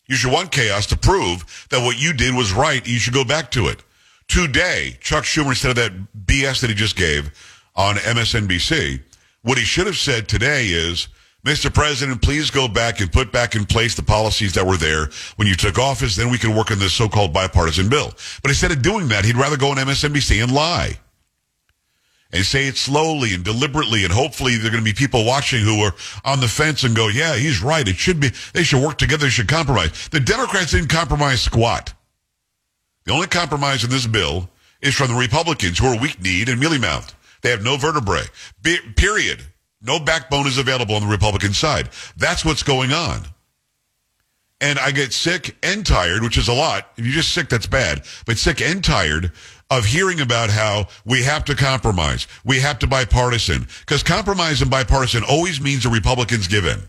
You 0.07 0.15
should 0.15 0.31
want 0.31 0.51
chaos 0.51 0.85
to 0.87 0.97
prove 0.97 1.67
that 1.69 1.83
what 1.83 1.99
you 1.99 2.13
did 2.13 2.35
was 2.35 2.53
right. 2.53 2.85
You 2.87 2.99
should 2.99 3.13
go 3.13 3.25
back 3.25 3.51
to 3.51 3.67
it. 3.67 3.83
Today, 4.27 4.97
Chuck 5.01 5.23
Schumer, 5.23 5.49
instead 5.49 5.71
of 5.71 5.75
that 5.77 5.93
BS 6.25 6.61
that 6.61 6.69
he 6.69 6.75
just 6.75 6.95
gave 6.95 7.31
on 7.75 7.95
MSNBC, 7.95 9.01
what 9.43 9.57
he 9.57 9.63
should 9.63 9.87
have 9.87 9.97
said 9.97 10.27
today 10.27 10.67
is, 10.67 11.07
Mr. 11.45 11.71
President, 11.71 12.23
please 12.23 12.49
go 12.49 12.67
back 12.67 13.01
and 13.01 13.11
put 13.11 13.31
back 13.31 13.55
in 13.55 13.65
place 13.65 13.93
the 13.93 14.01
policies 14.01 14.53
that 14.53 14.65
were 14.65 14.77
there 14.77 15.09
when 15.35 15.47
you 15.47 15.53
took 15.53 15.77
office. 15.77 16.15
Then 16.15 16.31
we 16.31 16.39
can 16.39 16.55
work 16.55 16.71
on 16.71 16.79
this 16.79 16.93
so-called 16.93 17.33
bipartisan 17.33 17.87
bill. 17.87 18.11
But 18.41 18.49
instead 18.49 18.71
of 18.71 18.81
doing 18.81 19.09
that, 19.09 19.25
he'd 19.25 19.35
rather 19.35 19.57
go 19.57 19.69
on 19.69 19.77
MSNBC 19.77 20.41
and 20.41 20.51
lie. 20.51 20.97
And 22.35 22.45
say 22.45 22.67
it 22.67 22.77
slowly 22.77 23.33
and 23.33 23.43
deliberately, 23.43 24.03
and 24.03 24.13
hopefully 24.13 24.57
there 24.57 24.67
are 24.67 24.71
going 24.71 24.83
to 24.83 24.91
be 24.91 24.93
people 24.93 25.25
watching 25.25 25.61
who 25.61 25.79
are 25.81 25.93
on 26.23 26.41
the 26.41 26.47
fence 26.47 26.83
and 26.83 26.95
go, 26.95 27.07
yeah, 27.07 27.35
he's 27.35 27.63
right. 27.63 27.87
It 27.87 27.95
should 27.95 28.19
be, 28.19 28.31
they 28.53 28.63
should 28.63 28.83
work 28.83 28.97
together. 28.97 29.25
They 29.25 29.29
should 29.29 29.47
compromise. 29.47 30.09
The 30.09 30.19
Democrats 30.19 30.71
didn't 30.71 30.89
compromise 30.89 31.41
squat. 31.41 31.93
The 33.05 33.13
only 33.13 33.27
compromise 33.27 33.83
in 33.83 33.89
this 33.89 34.07
bill 34.07 34.49
is 34.81 34.95
from 34.95 35.07
the 35.07 35.15
Republicans 35.15 35.79
who 35.79 35.87
are 35.87 35.99
weak-kneed 35.99 36.49
and 36.49 36.59
mealy-mouthed. 36.59 37.13
They 37.41 37.51
have 37.51 37.63
no 37.63 37.77
vertebrae. 37.77 38.25
Be- 38.61 38.79
period. 38.95 39.41
No 39.81 39.99
backbone 39.99 40.47
is 40.47 40.57
available 40.57 40.95
on 40.95 41.03
the 41.03 41.07
Republican 41.07 41.53
side. 41.53 41.89
That's 42.17 42.43
what's 42.43 42.63
going 42.63 42.91
on. 42.91 43.21
And 44.61 44.79
I 44.79 44.91
get 44.91 45.11
sick 45.11 45.57
and 45.63 45.85
tired, 45.85 46.23
which 46.23 46.37
is 46.37 46.47
a 46.47 46.53
lot. 46.53 46.89
If 46.97 47.05
you're 47.05 47.13
just 47.13 47.33
sick, 47.33 47.49
that's 47.49 47.67
bad. 47.67 48.05
But 48.25 48.37
sick 48.37 48.61
and 48.61 48.83
tired 48.83 49.31
of 49.69 49.85
hearing 49.85 50.21
about 50.21 50.49
how 50.49 50.87
we 51.05 51.23
have 51.23 51.43
to 51.45 51.55
compromise. 51.55 52.27
We 52.45 52.59
have 52.61 52.79
to 52.79 52.87
bipartisan. 52.87 53.67
Because 53.81 54.01
compromise 54.03 54.61
and 54.61 54.71
bipartisan 54.71 55.23
always 55.27 55.59
means 55.59 55.83
the 55.83 55.89
Republicans 55.89 56.47
give 56.47 56.65
in. 56.65 56.79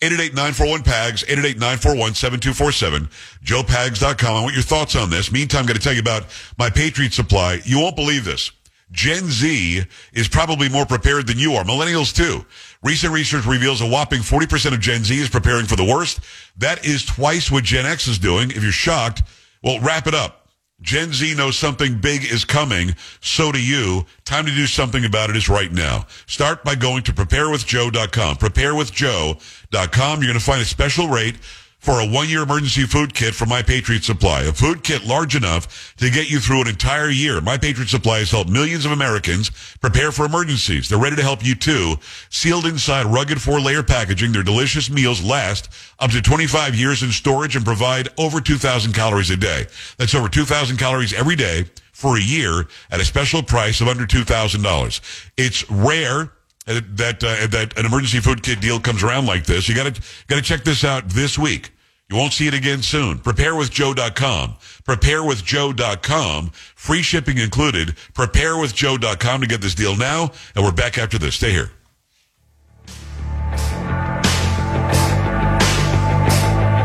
888-941-PAGS, 0.00 1.24
888-941-7247, 1.24 3.10
joepags.com. 3.44 4.36
I 4.36 4.40
want 4.42 4.54
your 4.54 4.62
thoughts 4.62 4.94
on 4.94 5.10
this. 5.10 5.32
Meantime, 5.32 5.62
I'm 5.62 5.66
going 5.66 5.76
to 5.76 5.82
tell 5.82 5.92
you 5.92 6.00
about 6.00 6.26
my 6.56 6.70
Patriot 6.70 7.12
Supply. 7.12 7.60
You 7.64 7.80
won't 7.80 7.96
believe 7.96 8.24
this. 8.24 8.52
Gen 8.92 9.24
Z 9.24 9.82
is 10.12 10.28
probably 10.28 10.68
more 10.68 10.86
prepared 10.86 11.26
than 11.26 11.38
you 11.38 11.54
are. 11.54 11.64
Millennials 11.64 12.14
too. 12.14 12.46
Recent 12.82 13.12
research 13.12 13.44
reveals 13.44 13.80
a 13.80 13.86
whopping 13.86 14.20
40% 14.20 14.72
of 14.72 14.80
Gen 14.80 15.02
Z 15.02 15.16
is 15.18 15.28
preparing 15.28 15.66
for 15.66 15.74
the 15.74 15.84
worst. 15.84 16.20
That 16.56 16.86
is 16.86 17.04
twice 17.04 17.50
what 17.50 17.64
Gen 17.64 17.86
X 17.86 18.06
is 18.06 18.18
doing. 18.18 18.50
If 18.50 18.62
you're 18.62 18.70
shocked, 18.70 19.22
well, 19.62 19.80
wrap 19.80 20.06
it 20.06 20.14
up. 20.14 20.48
Gen 20.80 21.12
Z 21.12 21.34
knows 21.34 21.58
something 21.58 21.98
big 21.98 22.24
is 22.24 22.44
coming. 22.44 22.94
So 23.20 23.50
do 23.50 23.60
you. 23.60 24.06
Time 24.24 24.46
to 24.46 24.54
do 24.54 24.66
something 24.66 25.04
about 25.04 25.28
it 25.28 25.36
is 25.36 25.48
right 25.48 25.72
now. 25.72 26.06
Start 26.26 26.62
by 26.62 26.76
going 26.76 27.02
to 27.04 27.12
preparewithjoe.com. 27.12 28.36
Preparewithjoe.com. 28.36 30.20
You're 30.20 30.28
going 30.28 30.38
to 30.38 30.44
find 30.44 30.62
a 30.62 30.64
special 30.64 31.08
rate 31.08 31.34
for 31.78 32.00
a 32.00 32.06
one-year 32.06 32.42
emergency 32.42 32.82
food 32.84 33.14
kit 33.14 33.34
from 33.34 33.48
My 33.48 33.62
Patriot 33.62 34.04
Supply. 34.04 34.42
A 34.42 34.52
food 34.52 34.82
kit 34.82 35.04
large 35.04 35.36
enough 35.36 35.94
to 35.96 36.10
get 36.10 36.28
you 36.28 36.40
through 36.40 36.62
an 36.62 36.68
entire 36.68 37.08
year. 37.08 37.40
My 37.40 37.56
Patriot 37.56 37.88
Supply 37.88 38.18
has 38.18 38.30
helped 38.30 38.50
millions 38.50 38.84
of 38.84 38.92
Americans 38.92 39.50
prepare 39.80 40.10
for 40.10 40.26
emergencies. 40.26 40.88
They're 40.88 40.98
ready 40.98 41.16
to 41.16 41.22
help 41.22 41.44
you 41.44 41.54
too. 41.54 41.96
Sealed 42.30 42.66
inside 42.66 43.06
rugged 43.06 43.40
four-layer 43.40 43.82
packaging, 43.82 44.32
their 44.32 44.42
delicious 44.42 44.90
meals 44.90 45.22
last 45.22 45.70
up 46.00 46.10
to 46.10 46.20
25 46.20 46.74
years 46.74 47.02
in 47.02 47.10
storage 47.12 47.54
and 47.54 47.64
provide 47.64 48.08
over 48.18 48.40
2,000 48.40 48.92
calories 48.92 49.30
a 49.30 49.36
day. 49.36 49.66
That's 49.96 50.14
over 50.14 50.28
2,000 50.28 50.76
calories 50.78 51.12
every 51.12 51.36
day 51.36 51.66
for 51.92 52.16
a 52.16 52.20
year 52.20 52.66
at 52.90 53.00
a 53.00 53.04
special 53.04 53.42
price 53.42 53.80
of 53.80 53.88
under 53.88 54.06
$2,000. 54.06 55.00
It's 55.36 55.68
rare 55.70 56.32
that 56.68 57.24
uh, 57.24 57.46
that 57.48 57.78
an 57.78 57.86
emergency 57.86 58.20
food 58.20 58.42
kit 58.42 58.60
deal 58.60 58.78
comes 58.78 59.02
around 59.02 59.26
like 59.26 59.46
this. 59.46 59.68
You 59.68 59.74
got 59.74 59.94
to 59.94 60.02
got 60.26 60.36
to 60.36 60.42
check 60.42 60.64
this 60.64 60.84
out 60.84 61.08
this 61.08 61.38
week. 61.38 61.72
You 62.10 62.16
won't 62.16 62.32
see 62.32 62.46
it 62.46 62.54
again 62.54 62.82
soon. 62.82 63.18
Preparewithjoe.com. 63.18 64.54
Preparewithjoe.com. 64.84 66.50
Free 66.50 67.02
shipping 67.02 67.36
included. 67.36 67.88
Preparewithjoe.com 68.14 69.40
to 69.42 69.46
get 69.46 69.60
this 69.60 69.74
deal 69.74 69.94
now. 69.94 70.32
And 70.54 70.64
we're 70.64 70.72
back 70.72 70.96
after 70.96 71.18
this. 71.18 71.34
Stay 71.34 71.52
here. 71.52 71.70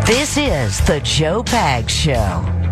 This 0.06 0.38
is 0.38 0.86
the 0.86 1.00
Joe 1.06 1.42
Pags 1.44 1.90
Show. 1.90 2.63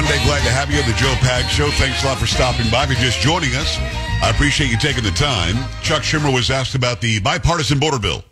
Monday, 0.00 0.24
glad 0.24 0.42
to 0.44 0.50
have 0.50 0.70
you 0.70 0.80
on 0.80 0.88
the 0.88 0.96
Joe 0.96 1.12
Pag 1.20 1.44
Show. 1.50 1.70
Thanks 1.72 2.02
a 2.02 2.06
lot 2.06 2.16
for 2.16 2.26
stopping 2.26 2.70
by. 2.70 2.84
If 2.84 2.90
you're 2.92 3.00
just 3.00 3.18
joining 3.18 3.54
us, 3.54 3.76
I 4.22 4.30
appreciate 4.30 4.70
you 4.70 4.78
taking 4.78 5.04
the 5.04 5.10
time. 5.10 5.56
Chuck 5.82 6.00
Schumer 6.00 6.32
was 6.32 6.50
asked 6.50 6.74
about 6.74 7.02
the 7.02 7.20
bipartisan 7.20 7.78
border 7.78 7.98
bill. 7.98 8.24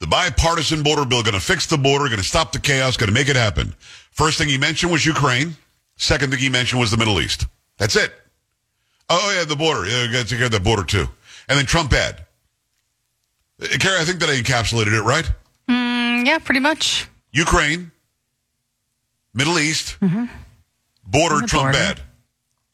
The 0.00 0.06
bipartisan 0.06 0.82
border 0.82 1.06
bill 1.06 1.22
going 1.22 1.32
to 1.32 1.40
fix 1.40 1.64
the 1.64 1.78
border, 1.78 2.04
going 2.08 2.18
to 2.18 2.22
stop 2.22 2.52
the 2.52 2.58
chaos, 2.58 2.98
going 2.98 3.08
to 3.08 3.14
make 3.14 3.30
it 3.30 3.36
happen. 3.36 3.74
First 4.10 4.36
thing 4.36 4.48
he 4.48 4.58
mentioned 4.58 4.92
was 4.92 5.06
Ukraine. 5.06 5.56
Second 5.96 6.30
thing 6.30 6.40
he 6.40 6.50
mentioned 6.50 6.78
was 6.78 6.90
the 6.90 6.98
Middle 6.98 7.22
East. 7.22 7.46
That's 7.78 7.96
it. 7.96 8.12
Oh, 9.08 9.34
yeah, 9.34 9.44
the 9.46 9.56
border. 9.56 9.88
Yeah, 9.88 10.12
got 10.12 10.24
to 10.24 10.28
take 10.28 10.36
care 10.36 10.46
of 10.46 10.52
the 10.52 10.60
border 10.60 10.84
too. 10.84 11.06
And 11.48 11.56
then 11.56 11.64
Trump 11.64 11.90
ad. 11.94 12.26
Uh, 13.62 13.66
Carrie, 13.80 13.98
I 13.98 14.04
think 14.04 14.20
that 14.20 14.28
I 14.28 14.34
encapsulated 14.34 14.92
it, 14.92 15.04
right? 15.04 15.32
Mm, 15.70 16.26
yeah, 16.26 16.36
pretty 16.36 16.60
much. 16.60 17.08
Ukraine, 17.32 17.92
Middle 19.32 19.58
East, 19.58 19.96
border, 21.08 21.46
Trump 21.46 21.72
border. 21.72 21.78
ad. 21.78 22.00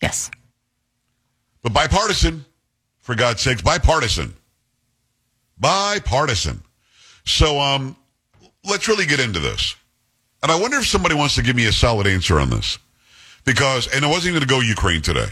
Yes. 0.03 0.31
But 1.63 1.73
bipartisan, 1.73 2.45
for 3.01 3.15
God's 3.15 3.41
sakes, 3.41 3.63
bipartisan. 3.63 4.35
Bipartisan. 5.59 6.63
So, 7.25 7.59
um, 7.59 7.97
let's 8.65 8.89
really 8.89 9.07
get 9.07 9.21
into 9.21 9.41
this. 9.41 9.77
And 10.43 10.53
I 10.53 10.61
wonder 10.61 10.77
if 10.79 10.87
somebody 10.87 11.15
wants 11.15 11.37
to 11.37 11.43
give 11.43 11.57
me 11.57 11.67
a 11.67 11.73
solid 11.73 12.07
answer 12.07 12.39
on 12.39 12.51
this. 12.51 12.79
Because, 13.45 13.87
and 13.95 14.05
I 14.05 14.09
wasn't 14.09 14.35
even 14.35 14.41
going 14.41 14.49
to 14.49 14.55
go 14.55 14.61
Ukraine 14.61 15.03
today, 15.03 15.29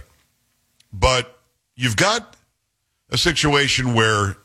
but 0.92 1.38
you've 1.76 1.96
got 1.96 2.36
a 3.10 3.16
situation 3.18 3.94
where 3.94 4.36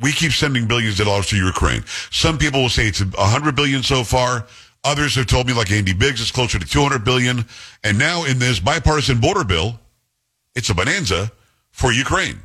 we 0.00 0.12
keep 0.12 0.32
sending 0.32 0.66
billions 0.66 1.00
of 1.00 1.06
dollars 1.06 1.26
to 1.28 1.36
Ukraine. 1.36 1.84
Some 2.10 2.38
people 2.38 2.62
will 2.62 2.68
say 2.68 2.86
it's 2.86 3.00
a 3.00 3.06
hundred 3.24 3.56
billion 3.56 3.82
so 3.82 4.04
far. 4.04 4.46
Others 4.84 5.16
have 5.16 5.26
told 5.26 5.46
me, 5.46 5.52
like 5.52 5.70
Andy 5.70 5.92
Biggs, 5.92 6.20
it's 6.20 6.30
closer 6.30 6.58
to 6.58 6.66
200 6.66 7.04
billion. 7.04 7.44
And 7.84 7.98
now 7.98 8.24
in 8.24 8.38
this 8.38 8.60
bipartisan 8.60 9.18
border 9.20 9.44
bill, 9.44 9.78
it's 10.54 10.70
a 10.70 10.74
bonanza 10.74 11.30
for 11.70 11.92
Ukraine. 11.92 12.38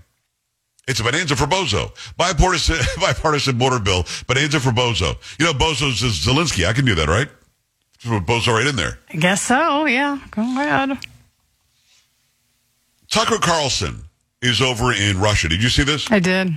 It's 0.88 1.00
a 1.00 1.04
bonanza 1.04 1.36
for 1.36 1.46
Bozo. 1.46 1.92
Bipartisan, 2.18 2.78
bipartisan 3.00 3.58
border 3.58 3.80
bill, 3.80 4.06
bonanza 4.28 4.60
for 4.60 4.72
Bozo. 4.72 5.16
You 5.40 5.46
know, 5.46 5.54
Bozo's 5.54 6.02
is 6.04 6.14
Zelensky. 6.26 6.66
I 6.68 6.74
can 6.74 6.86
do 6.86 6.96
that, 6.96 7.08
right? 7.08 7.30
Bozo 8.04 8.48
right 8.54 8.68
in 8.68 8.76
there. 8.76 9.00
I 9.14 9.18
guess 9.18 9.42
so. 9.44 9.86
Yeah. 9.86 10.20
Go 10.32 10.42
ahead. 10.42 10.98
Tucker 13.10 13.38
Carlson 13.38 14.04
is 14.42 14.62
over 14.62 14.92
in 14.92 15.20
Russia. 15.20 15.48
Did 15.48 15.64
you 15.64 15.70
see 15.70 15.84
this? 15.84 16.12
I 16.12 16.20
did. 16.20 16.52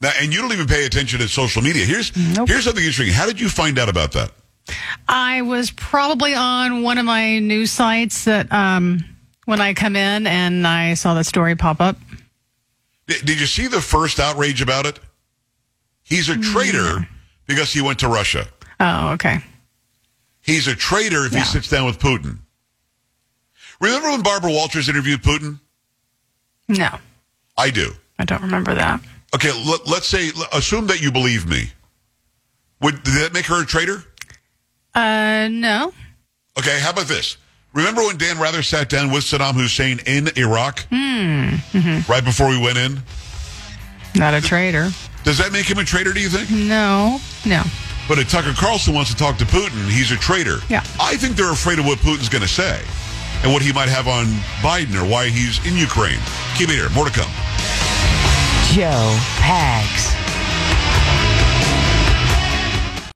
Now, 0.00 0.10
and 0.20 0.34
you 0.34 0.40
don't 0.40 0.52
even 0.52 0.66
pay 0.66 0.84
attention 0.84 1.20
to 1.20 1.28
social 1.28 1.62
media. 1.62 1.84
Here's 1.84 2.16
Nope. 2.16 2.48
here's 2.48 2.64
something 2.64 2.82
interesting. 2.82 3.14
How 3.14 3.26
did 3.26 3.38
you 3.38 3.48
find 3.48 3.78
out 3.78 3.88
about 3.88 4.12
that? 4.12 4.32
I 5.08 5.42
was 5.42 5.70
probably 5.70 6.34
on 6.34 6.82
one 6.82 6.98
of 6.98 7.04
my 7.04 7.38
news 7.38 7.70
sites 7.70 8.24
that 8.24 8.50
um, 8.52 9.04
when 9.44 9.60
I 9.60 9.74
come 9.74 9.96
in 9.96 10.26
and 10.26 10.66
I 10.66 10.94
saw 10.94 11.14
the 11.14 11.24
story 11.24 11.56
pop 11.56 11.80
up. 11.80 11.96
Did, 13.06 13.24
did 13.24 13.40
you 13.40 13.46
see 13.46 13.66
the 13.66 13.80
first 13.80 14.20
outrage 14.20 14.62
about 14.62 14.86
it? 14.86 14.98
He's 16.02 16.28
a 16.28 16.36
traitor 16.36 17.08
because 17.46 17.72
he 17.72 17.80
went 17.80 17.98
to 18.00 18.08
Russia. 18.08 18.46
Oh, 18.80 19.12
okay. 19.12 19.42
He's 20.42 20.66
a 20.66 20.74
traitor 20.74 21.24
if 21.24 21.32
he 21.32 21.40
sits 21.42 21.68
down 21.68 21.86
with 21.86 21.98
Putin. 21.98 22.38
Remember 23.80 24.10
when 24.10 24.22
Barbara 24.22 24.50
Walters 24.50 24.88
interviewed 24.88 25.22
Putin? 25.22 25.58
No, 26.68 26.98
I 27.56 27.70
do. 27.70 27.92
I 28.18 28.24
don't 28.24 28.42
remember 28.42 28.74
that. 28.74 29.00
Okay, 29.34 29.50
let, 29.66 29.86
let's 29.88 30.06
say, 30.06 30.30
assume 30.52 30.86
that 30.88 31.00
you 31.00 31.10
believe 31.10 31.48
me. 31.48 31.70
Would 32.80 33.02
did 33.02 33.14
that 33.14 33.32
make 33.32 33.46
her 33.46 33.62
a 33.62 33.66
traitor? 33.66 34.04
Uh, 34.94 35.48
no. 35.50 35.92
Okay, 36.58 36.78
how 36.80 36.90
about 36.90 37.06
this? 37.06 37.36
Remember 37.72 38.02
when 38.02 38.18
Dan 38.18 38.38
Rather 38.38 38.62
sat 38.62 38.88
down 38.90 39.10
with 39.10 39.24
Saddam 39.24 39.54
Hussein 39.54 40.00
in 40.06 40.28
Iraq? 40.36 40.86
Right 40.90 42.22
before 42.24 42.48
we 42.48 42.58
went 42.60 42.76
in? 42.76 43.00
Not 44.14 44.34
a 44.34 44.42
traitor. 44.42 44.90
Does 45.24 45.38
that 45.38 45.52
make 45.52 45.64
him 45.70 45.78
a 45.78 45.84
traitor, 45.84 46.12
do 46.12 46.20
you 46.20 46.28
think? 46.28 46.50
No, 46.50 47.18
no. 47.46 47.62
But 48.08 48.18
if 48.18 48.30
Tucker 48.30 48.52
Carlson 48.54 48.92
wants 48.92 49.10
to 49.10 49.16
talk 49.16 49.38
to 49.38 49.44
Putin, 49.46 49.88
he's 49.88 50.10
a 50.12 50.16
traitor. 50.16 50.58
Yeah. 50.68 50.84
I 51.00 51.16
think 51.16 51.36
they're 51.36 51.52
afraid 51.52 51.78
of 51.78 51.86
what 51.86 51.98
Putin's 52.00 52.28
going 52.28 52.42
to 52.42 52.48
say 52.48 52.82
and 53.42 53.52
what 53.52 53.62
he 53.62 53.72
might 53.72 53.88
have 53.88 54.08
on 54.08 54.26
Biden 54.60 54.94
or 55.00 55.08
why 55.08 55.28
he's 55.28 55.64
in 55.66 55.76
Ukraine. 55.76 56.18
Keep 56.58 56.68
it 56.68 56.74
here. 56.74 56.90
More 56.90 57.06
to 57.06 57.12
come. 57.12 57.30
Joe 58.74 59.16
Pags. 59.38 60.21